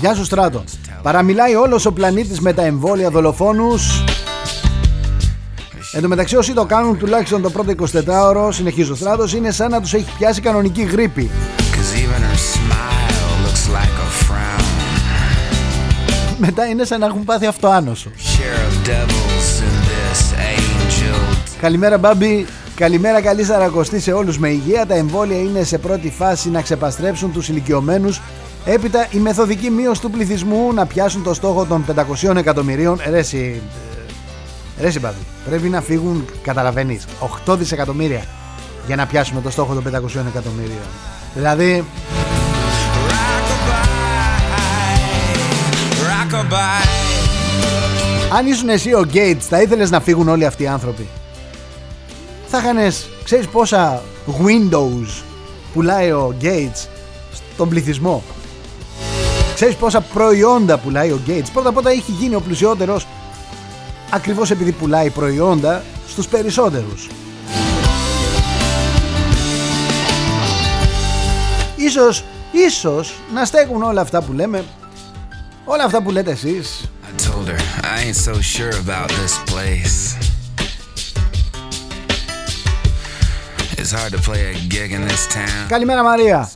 Γεια 0.00 0.14
σου 0.14 0.24
Στράτο. 0.24 0.64
Παραμιλάει 1.02 1.54
όλος 1.54 1.86
ο 1.86 1.92
πλανήτης 1.92 2.40
με 2.40 2.52
τα 2.52 2.64
εμβόλια 2.64 3.10
δολοφόνους 3.10 4.04
Εν 5.92 6.02
τω 6.02 6.08
μεταξύ 6.08 6.36
όσοι 6.36 6.52
το 6.52 6.64
κάνουν 6.64 6.98
τουλάχιστον 6.98 7.42
το 7.42 7.50
πρώτο 7.50 7.72
24ωρο 8.06 8.48
Συνεχίζει 8.52 8.90
ο 8.90 8.94
στράτος 8.94 9.34
Είναι 9.34 9.50
σαν 9.50 9.70
να 9.70 9.80
τους 9.80 9.94
έχει 9.94 10.16
πιάσει 10.18 10.40
κανονική 10.40 10.82
γρήπη 10.82 11.30
Μετά 16.38 16.66
είναι 16.66 16.84
σαν 16.84 17.00
να 17.00 17.06
έχουν 17.06 17.24
πάθει 17.24 17.46
αυτοάνωσο 17.46 18.10
Καλημέρα 21.60 21.98
Μπάμπη. 21.98 22.46
Καλημέρα 22.74 23.20
καλή 23.20 23.44
σαρακοστή 23.44 24.00
σε 24.00 24.12
όλους. 24.12 24.38
Με 24.38 24.48
υγεία 24.48 24.86
Τα 24.86 24.94
εμβόλια 24.94 25.38
είναι 25.38 25.62
σε 25.62 25.78
πρώτη 25.78 26.10
φάση 26.10 26.50
να 26.50 26.62
ξεπαστρέψουν 26.62 27.32
τους 27.32 27.48
ηλικιωμένους. 27.48 28.20
Έπειτα 28.64 29.06
η 29.10 29.18
μεθοδική 29.18 29.70
μείωση 29.70 30.00
του 30.00 30.10
πληθυσμού 30.10 30.72
να 30.72 30.86
πιάσουν 30.86 31.22
το 31.22 31.34
στόχο 31.34 31.64
των 31.64 31.84
500 32.24 32.36
εκατομμυρίων. 32.36 33.00
Ρε 33.10 33.18
εσύ, 33.18 33.62
ρε 34.80 34.86
εσύ 34.86 35.00
Μπάμπη, 35.00 35.26
πρέπει 35.48 35.68
να 35.68 35.80
φύγουν, 35.80 36.24
καταλαβαίνεις, 36.42 37.04
8 37.46 37.56
δισεκατομμύρια 37.56 38.24
για 38.86 38.96
να 38.96 39.06
πιάσουμε 39.06 39.40
το 39.40 39.50
στόχο 39.50 39.74
των 39.74 39.82
500 39.82 40.26
εκατομμυρίων. 40.28 40.86
Δηλαδή 41.34 41.84
Αν 48.32 48.46
ήσουν 48.46 48.68
εσύ 48.68 48.92
ο 48.92 49.08
Gates 49.12 49.36
θα 49.38 49.62
ήθελες 49.62 49.90
να 49.90 50.00
φύγουν 50.00 50.28
όλοι 50.28 50.46
αυτοί 50.46 50.62
οι 50.62 50.66
άνθρωποι; 50.66 51.08
Θα 52.46 52.58
είχανες 52.58 53.08
Ξέρεις 53.24 53.46
πόσα 53.46 54.02
Windows 54.26 55.22
Πουλάει 55.72 56.10
ο 56.10 56.36
Gates 56.42 56.86
Στον 57.54 57.68
πληθυσμό; 57.68 58.22
Ξέρεις 59.54 59.74
πόσα 59.74 60.00
προϊόντα 60.00 60.78
πουλάει 60.78 61.10
ο 61.10 61.20
Gates; 61.26 61.46
Πρώτα 61.52 61.68
απ' 61.68 61.76
όλα 61.76 61.90
έχει 61.90 62.12
γίνει 62.12 62.34
ο 62.34 62.40
πλουσιότερος 62.40 63.06
Ακριβώς 64.10 64.50
επειδή 64.50 64.72
πουλάει 64.72 65.10
προϊόντα 65.10 65.82
Στους 66.08 66.28
περισσότερους. 66.28 67.08
Ίσως 71.76 72.24
Ίσως 72.52 73.14
να 73.34 73.44
στέκουν 73.44 73.82
όλα 73.82 74.00
αυτά 74.00 74.22
που 74.22 74.32
λέμε 74.32 74.64
Όλα 75.68 75.84
αυτά 75.84 76.02
που 76.02 76.10
λέτε 76.10 76.30
εσείς 76.30 76.90
Καλημέρα 85.68 86.02
Μαρία 86.02 86.50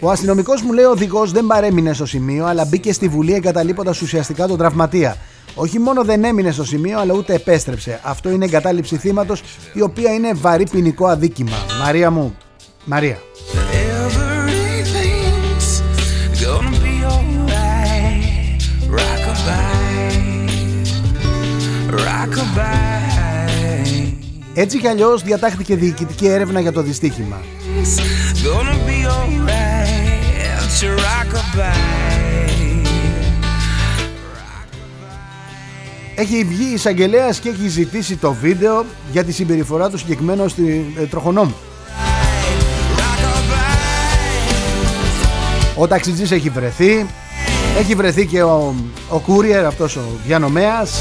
Ο 0.00 0.10
αστυνομικός 0.10 0.62
μου 0.62 0.72
λέει 0.72 0.84
ο 0.84 0.90
οδηγός 0.90 1.32
δεν 1.32 1.46
παρέμεινε 1.46 1.92
στο 1.92 2.06
σημείο 2.06 2.46
Αλλά 2.46 2.64
μπήκε 2.64 2.92
στη 2.92 3.08
Βουλή 3.08 3.34
εγκαταλείποντας 3.34 4.00
ουσιαστικά 4.00 4.46
τον 4.46 4.58
τραυματία 4.58 5.16
όχι 5.54 5.78
μόνο 5.78 6.04
δεν 6.04 6.24
έμεινε 6.24 6.50
στο 6.50 6.64
σημείο 6.64 6.98
αλλά 6.98 7.14
ούτε 7.14 7.34
επέστρεψε. 7.34 8.00
Αυτό 8.02 8.30
είναι 8.30 8.44
εγκατάλειψη 8.44 8.96
θύματος 8.96 9.42
η 9.72 9.80
οποία 9.80 10.12
είναι 10.12 10.32
βαρύ 10.34 10.66
ποινικό 10.70 11.06
αδίκημα. 11.06 11.56
Μαρία 11.82 12.10
μου, 12.10 12.36
Μαρία. 12.84 13.18
Έτσι 24.54 24.78
κι 24.78 24.86
αλλιώς 24.86 25.22
διατάχθηκε 25.22 25.76
διοικητική 25.76 26.26
έρευνα 26.26 26.60
για 26.60 26.72
το 26.72 26.82
δυστύχημα. 26.82 27.40
Έχει 36.14 36.44
βγει 36.44 36.72
εισαγγελέας 36.74 37.38
και 37.38 37.48
έχει 37.48 37.68
ζητήσει 37.68 38.16
το 38.16 38.32
βίντεο 38.32 38.84
για 39.12 39.24
τη 39.24 39.32
συμπεριφορά 39.32 39.90
του 39.90 39.98
συγκεκριμένου 39.98 40.48
στη 40.48 40.94
ε, 40.98 41.04
τροχονόμου. 41.06 41.54
Ο 45.76 45.86
ταξιτζής 45.86 46.30
έχει 46.30 46.48
βρεθεί. 46.48 47.06
Έχει 47.78 47.94
βρεθεί 47.94 48.26
και 48.26 48.42
ο, 48.42 48.74
ο 49.08 49.22
courier 49.26 49.64
αυτός 49.66 49.96
ο 49.96 50.02
διανομέας 50.26 51.00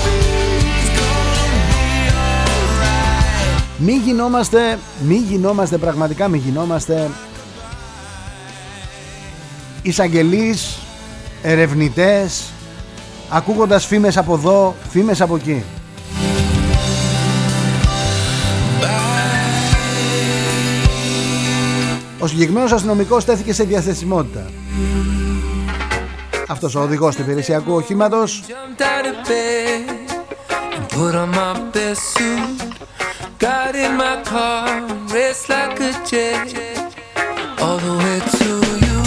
Μην 3.85 4.01
γινόμαστε, 4.01 4.79
μην 5.07 5.23
γινόμαστε 5.23 5.77
πραγματικά 5.77 6.27
μην 6.27 6.41
γινόμαστε 6.45 7.09
εισαγγελείς, 9.81 10.77
ερευνητές, 11.41 12.43
ακούγοντας 13.29 13.85
φήμες 13.85 14.17
από 14.17 14.33
εδώ, 14.33 14.75
φήμες 14.89 15.21
από 15.21 15.35
εκεί. 15.35 15.63
Ο 22.19 22.27
συγκεκριμένος 22.27 22.71
αστυνομικός 22.71 23.23
στέθηκε 23.23 23.53
σε 23.53 23.63
διαθεσιμότητα. 23.63 24.49
Αυτός 26.47 26.75
ο 26.75 26.81
οδηγός 26.81 27.15
του 27.15 27.21
υπηρεσιακού 27.21 27.73
οχήματος 27.73 28.43
Got 33.43 33.75
in 33.75 33.97
my 33.97 34.15
car, 34.31 34.67
raced 35.13 35.49
like 35.49 35.77
a 35.89 35.91
jet, 36.09 36.47
all 37.63 37.77
the 37.87 37.93
way 38.01 38.17
to 38.37 38.49
you. 38.85 38.97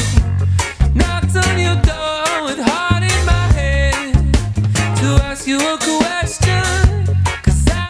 Knocked 1.00 1.36
on 1.44 1.54
your 1.66 1.78
door 1.90 2.28
with 2.46 2.60
heart 2.68 3.04
in 3.14 3.20
my 3.32 3.46
head 3.58 4.12
to 5.00 5.08
ask 5.30 5.46
you 5.46 5.58
a 5.74 5.76
question. 5.78 6.62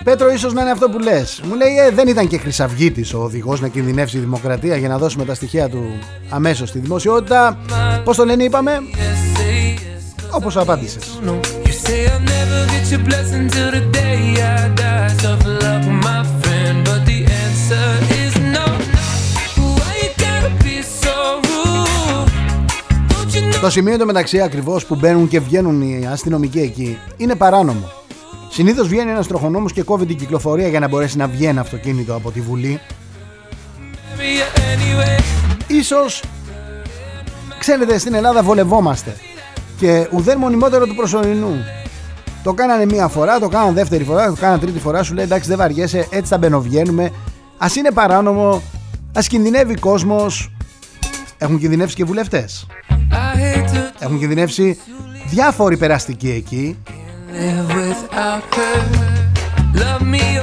Πέτρο, 0.04 0.30
ίσως 0.32 0.52
να 0.52 0.60
είναι 0.60 0.70
αυτό 0.70 0.88
που 0.88 0.98
λες. 0.98 1.40
Μου 1.44 1.54
λέει, 1.54 1.78
ε, 1.86 1.90
δεν 1.90 2.08
ήταν 2.08 2.26
και 2.28 2.38
χρυσαυγήτη 2.38 3.14
ο 3.14 3.18
οδηγός 3.18 3.60
να 3.60 3.68
κινδυνεύσει 3.68 4.16
η 4.16 4.20
δημοκρατία 4.20 4.76
για 4.76 4.88
να 4.88 4.98
δώσουμε 4.98 5.24
τα 5.24 5.34
στοιχεία 5.34 5.68
του 5.68 5.98
αμέσως 6.28 6.68
στη 6.68 6.78
δημοσιότητα. 6.78 7.58
Πώς 8.04 8.16
το 8.16 8.24
λένε, 8.24 8.44
είπαμε; 8.44 8.80
Όπως 10.30 10.56
απάντησες. 10.56 11.20
Το 23.60 23.72
σημείο 23.72 23.98
το 23.98 24.06
μεταξύ 24.06 24.40
ακριβώς 24.40 24.86
που 24.86 24.94
μπαίνουν 24.94 25.28
και 25.28 25.40
βγαίνουν 25.40 25.82
οι 25.82 26.06
αστυνομικοί 26.06 26.60
εκεί 26.60 26.98
είναι 27.16 27.34
παράνομο. 27.34 27.90
Συνήθως 28.50 28.88
βγαίνει 28.88 29.10
ένας 29.10 29.26
τροχονόμος 29.26 29.72
και 29.72 29.82
κόβει 29.82 30.06
την 30.06 30.16
κυκλοφορία 30.16 30.68
για 30.68 30.80
να 30.80 30.88
μπορέσει 30.88 31.16
να 31.16 31.26
βγει 31.26 31.44
ένα 31.44 31.60
αυτοκίνητο 31.60 32.14
από 32.14 32.30
τη 32.30 32.40
Βουλή. 32.40 32.80
Ίσως, 35.66 36.22
ξέρετε, 37.58 37.98
στην 37.98 38.14
Ελλάδα 38.14 38.42
βολευόμαστε 38.42 39.16
και 39.78 40.08
ουδέν 40.12 40.38
μονιμότερο 40.38 40.86
του 40.86 40.94
προσωρινού. 40.94 41.64
Το 42.42 42.52
κάνανε 42.52 42.84
μία 42.84 43.08
φορά, 43.08 43.38
το 43.38 43.48
κάνανε 43.48 43.72
δεύτερη 43.72 44.04
φορά, 44.04 44.26
το 44.26 44.36
κάνανε 44.40 44.58
τρίτη 44.58 44.78
φορά. 44.78 45.02
Σου 45.02 45.14
λέει 45.14 45.24
εντάξει, 45.24 45.48
δεν 45.48 45.58
βαριέσαι, 45.58 46.06
έτσι 46.10 46.30
τα 46.30 46.38
μπαινοβγαίνουμε. 46.38 47.04
Α 47.58 47.66
είναι 47.78 47.90
παράνομο, 47.90 48.62
ας 49.14 49.26
κινδυνεύει 49.26 49.74
κόσμος. 49.74 50.50
Έχουν 51.38 51.58
κινδυνεύσει 51.58 51.94
και 51.96 52.04
βουλευτές. 52.04 52.66
Έχουν 53.98 54.18
κινδυνεύσει 54.18 54.78
διάφοροι 55.26 55.76
περαστικοί 55.76 56.30
εκεί 56.30 56.76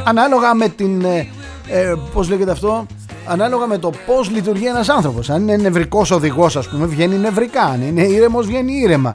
Ανάλογα 0.03 0.53
με 0.53 0.67
την 0.67 1.05
ε, 1.05 1.27
ε, 1.67 1.93
Πώς 2.13 2.29
λέγεται 2.29 2.51
αυτό 2.51 2.85
Ανάλογα 3.25 3.67
με 3.67 3.77
το 3.77 3.91
πώς 4.05 4.29
λειτουργεί 4.29 4.67
ένας 4.67 4.89
άνθρωπος. 4.89 5.29
Αν 5.29 5.41
είναι 5.41 5.55
νευρικός 5.55 6.11
οδηγός 6.11 6.55
ας 6.55 6.69
πούμε 6.69 6.85
Βγαίνει 6.85 7.15
νευρικά. 7.15 7.61
Αν 7.61 7.81
είναι 7.81 8.01
ήρεμος 8.01 8.45
βγαίνει 8.45 8.73
ήρεμα. 8.73 9.13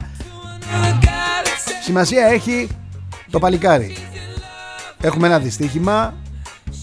Σημασία 1.83 2.25
έχει 2.25 2.67
το 3.29 3.39
παλικάρι. 3.39 3.95
Έχουμε 5.01 5.27
ένα 5.27 5.39
δυστύχημα 5.39 6.13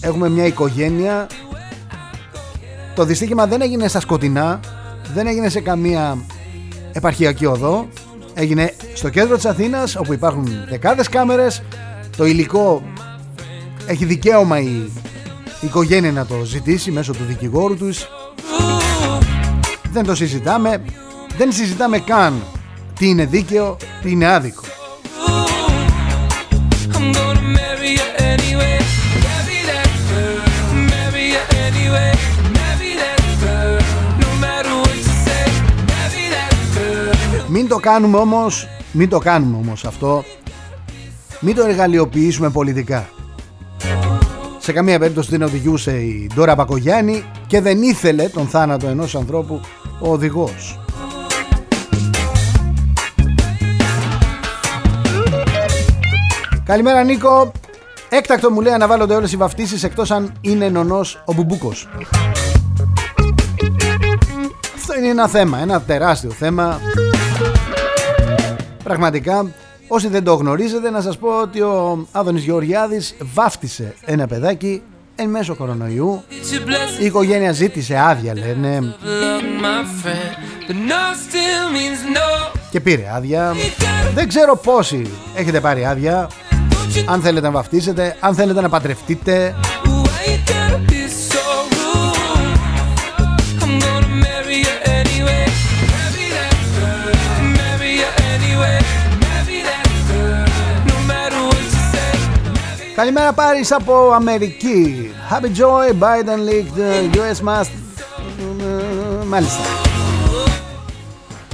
Έχουμε 0.01 0.29
μια 0.29 0.45
οικογένεια. 0.45 1.27
Το 2.95 3.03
δυστύχημα 3.03 3.47
δεν 3.47 3.61
έγινε 3.61 3.87
στα 3.87 3.99
σκοτεινά 3.99 4.59
Δεν 5.13 5.27
έγινε 5.27 5.49
σε 5.49 5.61
καμία 5.61 6.17
επαρχιακή 6.91 7.45
οδό. 7.45 7.87
Έγινε 8.33 8.73
στο 8.93 9.09
κέντρο 9.09 9.35
της 9.35 9.45
Αθήνας 9.45 9.95
όπου 9.95 10.13
υπάρχουν 10.13 10.47
δεκάδες 10.69 11.09
κάμερες. 11.09 11.63
Το 12.17 12.25
υλικό 12.25 12.83
έχει 13.87 14.05
δικαίωμα 14.05 14.59
η 14.59 14.91
οικογένεια 15.61 16.11
να 16.11 16.25
το 16.25 16.43
ζητήσει 16.43 16.91
μέσω 16.91 17.11
του 17.11 17.23
δικηγόρου 17.23 17.77
τους. 17.77 18.07
Δεν 19.91 20.05
το 20.05 20.15
συζητάμε. 20.15 20.83
Δεν 21.37 21.51
συζητάμε 21.51 21.99
καν 21.99 22.43
τι 22.99 23.09
είναι 23.09 23.25
δίκαιο 23.25 23.77
τι 24.01 24.11
είναι 24.11 24.27
άδικο. 24.27 24.61
Μην 37.49 37.67
το 37.67 37.77
κάνουμε 37.77 38.17
όμως, 38.17 38.67
μην 38.91 39.09
το 39.09 39.19
κάνουμε 39.19 39.57
όμως 39.57 39.85
αυτό, 39.85 40.23
μην 41.39 41.55
το 41.55 41.65
εργαλειοποιήσουμε 41.65 42.49
πολιτικά. 42.49 43.09
Σε 44.67 44.73
καμία 44.73 44.99
περίπτωση 44.99 45.29
δεν 45.29 45.41
οδηγούσε 45.41 45.91
η 45.91 46.29
Ντόρα 46.33 46.55
Πακογιάννη 46.55 47.23
και 47.47 47.61
δεν 47.61 47.81
ήθελε 47.81 48.29
τον 48.29 48.47
θάνατο 48.47 48.87
ενός 48.87 49.15
ανθρώπου 49.15 49.61
ο 49.99 50.11
οδηγός. 50.11 50.79
Καλημέρα 56.65 57.03
Νίκο. 57.03 57.51
Έκτακτο 58.09 58.51
μου 58.51 58.61
λέει 58.61 58.73
αναβάλλονται 58.73 59.15
όλες 59.15 59.31
οι 59.31 59.37
βαφτίσεις 59.37 59.83
εκτός 59.83 60.11
αν 60.11 60.31
είναι 60.41 60.69
νονός 60.69 61.23
ο 61.25 61.33
Μπουμπούκος. 61.33 61.87
Αυτό 64.75 64.97
είναι 64.97 65.07
ένα 65.07 65.27
θέμα, 65.27 65.59
ένα 65.59 65.81
τεράστιο 65.81 66.29
θέμα. 66.29 66.79
Πραγματικά, 68.83 69.45
όσοι 69.87 70.07
δεν 70.07 70.23
το 70.23 70.33
γνωρίζετε, 70.33 70.89
να 70.89 71.01
σας 71.01 71.17
πω 71.17 71.41
ότι 71.41 71.61
ο 71.61 72.07
Άδωνης 72.11 72.43
Γεωργιάδης 72.43 73.15
βάφτισε 73.33 73.95
ένα 74.05 74.27
παιδάκι 74.27 74.81
εν 75.15 75.29
μέσω 75.29 75.55
κορονοϊού. 75.55 76.23
Η 76.99 77.05
οικογένεια 77.05 77.51
ζήτησε 77.51 77.97
άδεια, 77.97 78.33
λένε. 78.35 78.95
Και 82.71 82.79
πήρε 82.79 83.03
άδεια. 83.13 83.53
Δεν 84.13 84.27
ξέρω 84.27 84.55
πόσοι 84.55 85.11
έχετε 85.35 85.59
πάρει 85.59 85.85
άδεια. 85.85 86.29
Αν 87.05 87.21
θέλετε 87.21 87.45
να 87.45 87.51
βαφτίσετε, 87.51 88.15
αν 88.19 88.35
θέλετε 88.35 88.61
να 88.61 88.69
παντρευτείτε. 88.69 89.55
Καλημέρα 102.97 103.33
Πάρης 103.33 103.71
από 103.71 104.11
Αμερική. 104.11 105.09
Happy 105.29 105.45
Joy, 105.45 106.03
Biden 106.03 106.49
leaked, 106.49 107.15
US 107.15 107.47
must. 107.47 107.69
Μάλιστα. 109.27 109.63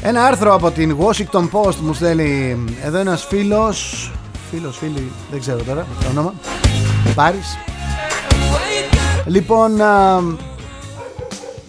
Ένα 0.02 0.26
άρθρο 0.26 0.54
από 0.54 0.72
την 0.72 0.98
Washington 1.00 1.50
Post 1.52 1.76
μου 1.76 1.94
στέλνει 1.94 2.64
Εδώ 2.84 2.98
ένας 2.98 3.26
φίλος 3.26 4.12
Φίλος, 4.52 4.78
φίλη, 4.78 5.12
δεν 5.32 5.40
ξέρω 5.40 5.64
τώρα 5.64 5.88
το 6.00 6.08
όνομα 6.10 6.34
Πάρης. 7.16 7.58
Λοιπόν 9.26 9.72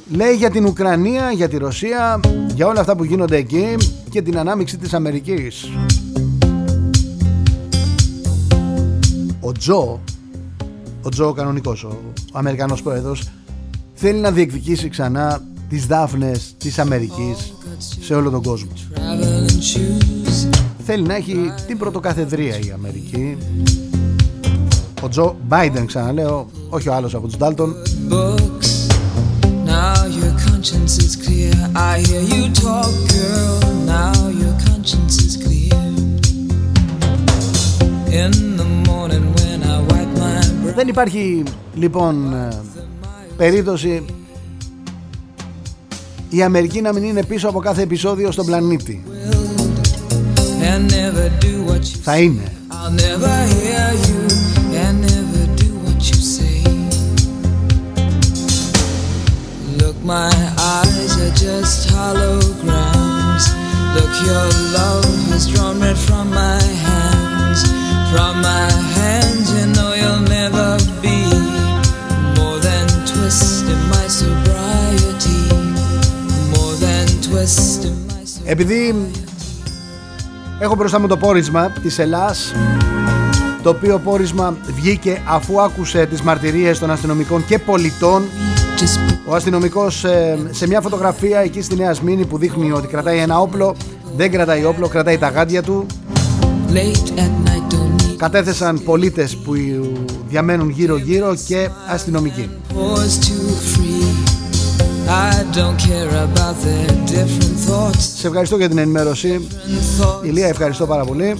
Λέει 0.08 0.34
για 0.34 0.50
την 0.50 0.66
Ουκρανία, 0.66 1.30
για 1.30 1.48
τη 1.48 1.56
Ρωσία 1.56 2.20
Για 2.54 2.66
όλα 2.66 2.80
αυτά 2.80 2.96
που 2.96 3.04
γίνονται 3.04 3.36
εκεί 3.36 3.76
Και 4.10 4.22
την 4.22 4.38
ανάμειξη 4.38 4.76
της 4.76 4.94
Αμερικής 4.94 5.70
ο 9.44 9.52
Τζο, 9.52 10.00
ο 11.02 11.08
Τζο 11.08 11.28
ο 11.28 11.32
κανονικός, 11.32 11.84
ο, 11.84 11.96
ο 12.32 12.38
Αμερικανός 12.38 12.82
πρόεδρος, 12.82 13.22
θέλει 13.94 14.18
να 14.18 14.30
διεκδικήσει 14.30 14.88
ξανά 14.88 15.42
τις 15.68 15.86
δάφνες 15.86 16.54
της 16.58 16.78
Αμερικής 16.78 17.52
σε 18.00 18.14
όλο 18.14 18.30
τον 18.30 18.42
κόσμο. 18.42 18.70
Θέλει 20.84 21.02
να 21.02 21.14
έχει 21.14 21.52
την 21.66 21.78
πρωτοκαθεδρία 21.78 22.58
η 22.58 22.70
Αμερική. 22.74 23.36
Ο 25.02 25.08
Τζο 25.08 25.36
Μπάιντεν 25.46 25.86
ξαναλέω, 25.86 26.50
όχι 26.68 26.88
ο 26.88 26.94
άλλος 26.94 27.14
από 27.14 27.26
τους 27.26 27.36
Ντάλτον. 27.36 27.74
Now 29.66 30.04
δεν 40.84 40.92
υπάρχει 40.92 41.42
λοιπόν 41.74 42.32
ε, 42.32 42.48
περίπτωση 43.36 44.04
η 46.28 46.42
Αμερική 46.42 46.80
να 46.80 46.92
μην 46.92 47.02
είναι 47.02 47.24
πίσω 47.24 47.48
από 47.48 47.58
κάθε 47.58 47.82
επεισόδιο 47.82 48.30
στον 48.30 48.46
πλανήτη. 48.46 49.04
Θα 52.02 52.16
είναι. 52.16 52.52
Το 52.68 52.76
αφήνιο 53.30 53.76
έχει 53.92 54.14
my 73.92 74.06
sobriety. 74.20 75.40
More 76.52 76.74
than 76.84 77.06
twist 77.26 77.84
in 77.84 77.94
my 78.08 78.24
sobriety. 78.24 78.50
Επειδή 78.50 78.94
έχω 80.58 80.74
μπροστά 80.74 81.00
μου 81.00 81.06
το 81.06 81.16
πόρισμα 81.16 81.70
της 81.70 81.98
Ελλάς 81.98 82.54
το 83.62 83.70
οποίο 83.70 83.98
πόρισμα 83.98 84.56
βγήκε 84.74 85.22
αφού 85.28 85.60
άκουσε 85.60 86.06
τις 86.06 86.22
μαρτυρίες 86.22 86.78
των 86.78 86.90
αστυνομικών 86.90 87.44
και 87.46 87.58
πολιτών 87.58 88.22
ο 89.26 89.34
αστυνομικός 89.34 90.04
ε, 90.04 90.38
σε 90.50 90.66
μια 90.66 90.80
φωτογραφία 90.80 91.40
εκεί 91.40 91.62
στη 91.62 91.76
Νέα 91.76 91.94
Σμήνη 91.94 92.26
που 92.26 92.38
δείχνει 92.38 92.72
ότι 92.72 92.86
κρατάει 92.86 93.18
ένα 93.18 93.40
όπλο 93.40 93.74
δεν 94.16 94.30
κρατάει 94.30 94.64
όπλο, 94.64 94.88
κρατάει 94.88 95.18
τα 95.18 95.28
γάντια 95.28 95.62
του 95.62 95.86
Late 98.14 98.22
at 98.22 98.32
night, 98.32 98.32
don't 98.32 98.32
κατέθεσαν 98.32 98.82
πολίτες 98.84 99.36
που 99.36 99.52
διαμένουν 100.28 100.68
γύρω 100.68 100.96
γύρω 100.96 101.36
και 101.46 101.68
αστυνομικοί. 101.88 102.50
Σε 107.98 108.26
ευχαριστώ 108.26 108.56
για 108.56 108.68
την 108.68 108.78
ενημέρωση. 108.78 109.48
Ηλία 110.22 110.46
ευχαριστώ 110.46 110.86
πάρα 110.86 111.04
πολύ. 111.04 111.34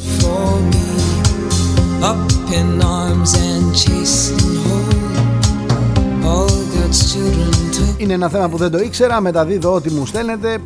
Είναι 7.97 8.12
ένα 8.12 8.29
θέμα 8.29 8.49
που 8.49 8.57
δεν 8.57 8.70
το 8.70 8.79
ήξερα. 8.79 9.20
Μεταδίδω 9.20 9.75
ό,τι 9.75 9.91
μου 9.91 10.07
στέλνετε. 10.07 10.59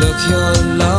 Look, 0.00 0.20
your 0.30 0.54
love 0.80 0.97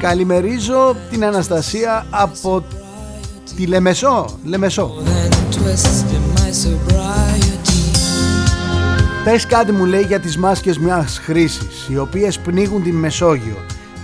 Καλημερίζω 0.00 0.96
την 1.10 1.24
Αναστασία 1.24 2.06
από 2.10 2.64
τη 3.56 3.66
Λεμεσό. 3.66 4.38
Λεμεσό. 4.44 4.94
Πες 9.24 9.46
κάτι 9.46 9.72
μου 9.72 9.84
λέει 9.84 10.02
για 10.02 10.20
τις 10.20 10.36
μάσκες 10.36 10.78
μιας 10.78 11.20
χρήσης 11.24 11.88
οι 11.88 11.98
οποίες 11.98 12.38
πνίγουν 12.38 12.82
την 12.82 12.94
Μεσόγειο. 12.94 13.56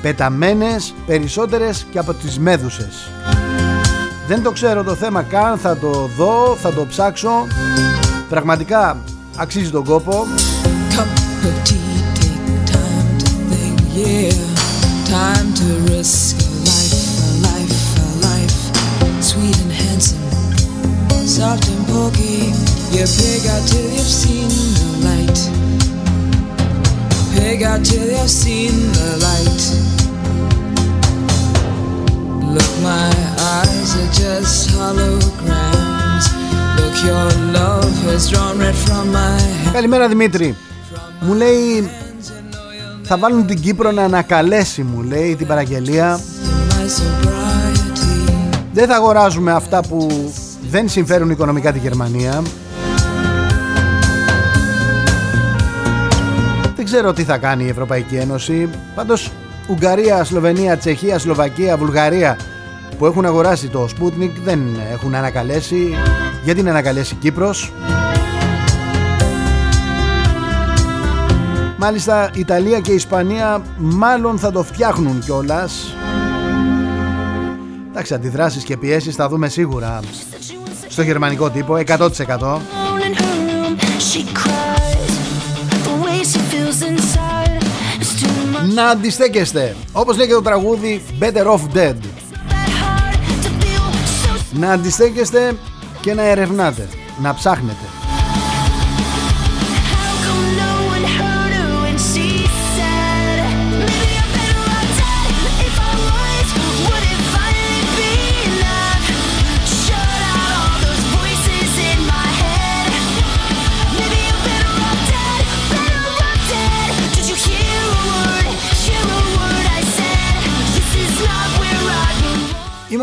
Πεταμένες 0.02 0.94
περισσότερες 1.06 1.86
και 1.90 1.98
από 1.98 2.14
τις 2.14 2.38
μέδουσες. 2.38 3.10
Δεν 4.28 4.42
το 4.42 4.50
ξέρω 4.50 4.82
το 4.82 4.94
θέμα 4.94 5.22
καν 5.22 5.58
θα 5.58 5.76
το 5.76 6.10
δω, 6.16 6.56
θα 6.60 6.72
το 6.72 6.86
ψάξω. 6.86 7.46
Πραγματικά 8.28 8.98
αξίζει 9.36 9.70
τον 9.70 9.84
κόπο. 9.84 10.26
Time 13.96 14.35
soft 21.36 21.68
and 21.68 21.84
pokey 21.88 22.48
You 22.96 23.04
pig 23.16 23.44
out 23.52 23.62
till 23.68 23.88
you've 23.96 24.12
seen 24.22 24.48
the 24.78 24.88
light 25.06 25.38
Pig 27.34 27.62
out 27.70 27.80
till 27.88 28.08
you've 28.14 28.34
seen 28.42 28.74
the 28.98 29.10
light 29.26 29.62
Look, 32.54 32.72
my 32.90 33.10
eyes 33.54 33.90
are 34.00 34.12
just 34.20 34.70
holograms 34.76 36.24
Καλημέρα 39.72 40.08
Δημήτρη 40.08 40.56
Μου 41.20 41.34
λέει 41.34 41.90
Θα 43.02 43.18
βάλουν 43.18 43.46
την 43.46 43.60
Κύπρο 43.60 43.92
να 43.92 44.02
ανακαλέσει 44.02 44.82
Μου 44.82 45.02
λέει 45.02 45.36
την 45.36 45.46
παραγγελία 45.46 46.20
Δεν 48.72 48.86
θα 48.88 48.94
αγοράζουμε 48.94 49.52
αυτά 49.52 49.80
που 49.80 50.32
Δεν 50.70 50.88
συμφέρουν 50.88 51.30
οικονομικά 51.30 51.72
τη 51.72 51.78
Γερμανία. 51.78 52.42
Δεν 56.76 56.84
ξέρω 56.84 57.12
τι 57.12 57.24
θα 57.24 57.38
κάνει 57.38 57.64
η 57.64 57.68
Ευρωπαϊκή 57.68 58.16
Ένωση. 58.16 58.68
Πάντως 58.94 59.30
Ουγγαρία, 59.68 60.24
Σλοβενία, 60.24 60.76
Τσεχία, 60.76 61.18
Σλοβακία, 61.18 61.76
Βουλγαρία 61.76 62.38
που 62.98 63.06
έχουν 63.06 63.24
αγοράσει 63.24 63.68
το 63.68 63.88
Sputnik 63.98 64.30
δεν 64.44 64.60
έχουν 64.92 65.14
ανακαλέσει. 65.14 65.94
Γιατί 66.44 66.60
είναι 66.60 66.70
ανακαλέσει 66.70 67.14
Κύπρος. 67.14 67.72
Μάλιστα 71.76 72.30
Ιταλία 72.34 72.80
και 72.80 72.92
Ισπανία 72.92 73.62
μάλλον 73.76 74.38
θα 74.38 74.52
το 74.52 74.62
φτιάχνουν 74.62 75.18
κιόλας. 75.18 75.94
Εντάξει 77.90 78.14
αντιδράσεις 78.14 78.64
και 78.64 78.76
πιέσεις 78.76 79.14
θα 79.14 79.28
δούμε 79.28 79.48
σίγουρα 79.48 80.00
στο 80.96 81.04
γερμανικό 81.04 81.50
τύπο 81.50 81.74
100% 81.86 82.58
Να 88.74 88.88
αντιστέκεστε. 88.88 89.76
Όπως 89.92 90.16
λέει 90.16 90.26
και 90.26 90.32
το 90.32 90.42
τραγούδι 90.42 91.02
Better 91.20 91.46
Off 91.46 91.76
Dead. 91.76 91.94
Να 94.52 94.70
αντιστέκεστε 94.72 95.56
και 96.00 96.14
να 96.14 96.22
ερευνάτε, 96.22 96.88
να 97.22 97.34
ψάχνετε. 97.34 97.85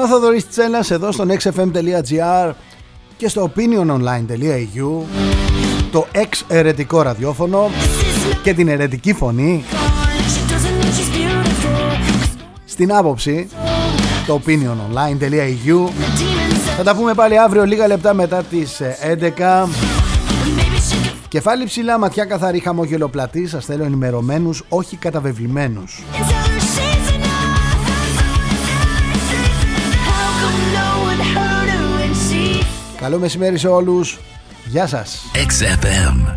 Ο 0.03 0.07
Θοδωρής 0.07 0.49
Τσέλας 0.49 0.91
εδώ 0.91 1.11
στο 1.11 1.25
nextfm.gr 1.27 2.51
και 3.17 3.27
στο 3.27 3.51
opiniononline.eu 3.55 5.05
το 5.91 6.07
εξ 6.11 6.45
ερετικό 6.47 7.01
ραδιόφωνο 7.01 7.69
και 8.43 8.53
την 8.53 8.67
ερετική 8.67 9.13
φωνή. 9.13 9.63
Στην 12.65 12.93
άποψη 12.93 13.47
το 14.27 14.41
opiniononline.eu 14.45 15.89
θα 16.77 16.83
τα 16.83 16.95
πούμε 16.95 17.13
πάλι 17.13 17.39
αύριο 17.39 17.65
λίγα 17.65 17.87
λεπτά 17.87 18.13
μετά 18.13 18.43
τις 18.43 18.81
11 19.37 19.67
Κεφάλι 21.27 21.65
ψηλά, 21.65 21.97
ματιά 21.97 22.25
καθαρή, 22.25 22.59
χαμόγελο 22.59 23.07
πλατή. 23.09 23.47
Σας 23.47 23.65
θέλω 23.65 23.83
ενημερωμένους, 23.83 24.63
όχι 24.69 24.95
καταβεβλημένους 24.95 26.03
Καλό 33.03 33.19
μεσημέρι 33.19 33.57
σε 33.57 33.67
όλους. 33.67 34.19
Γεια 34.65 34.87
σας. 34.87 35.21
XFM. 35.35 36.35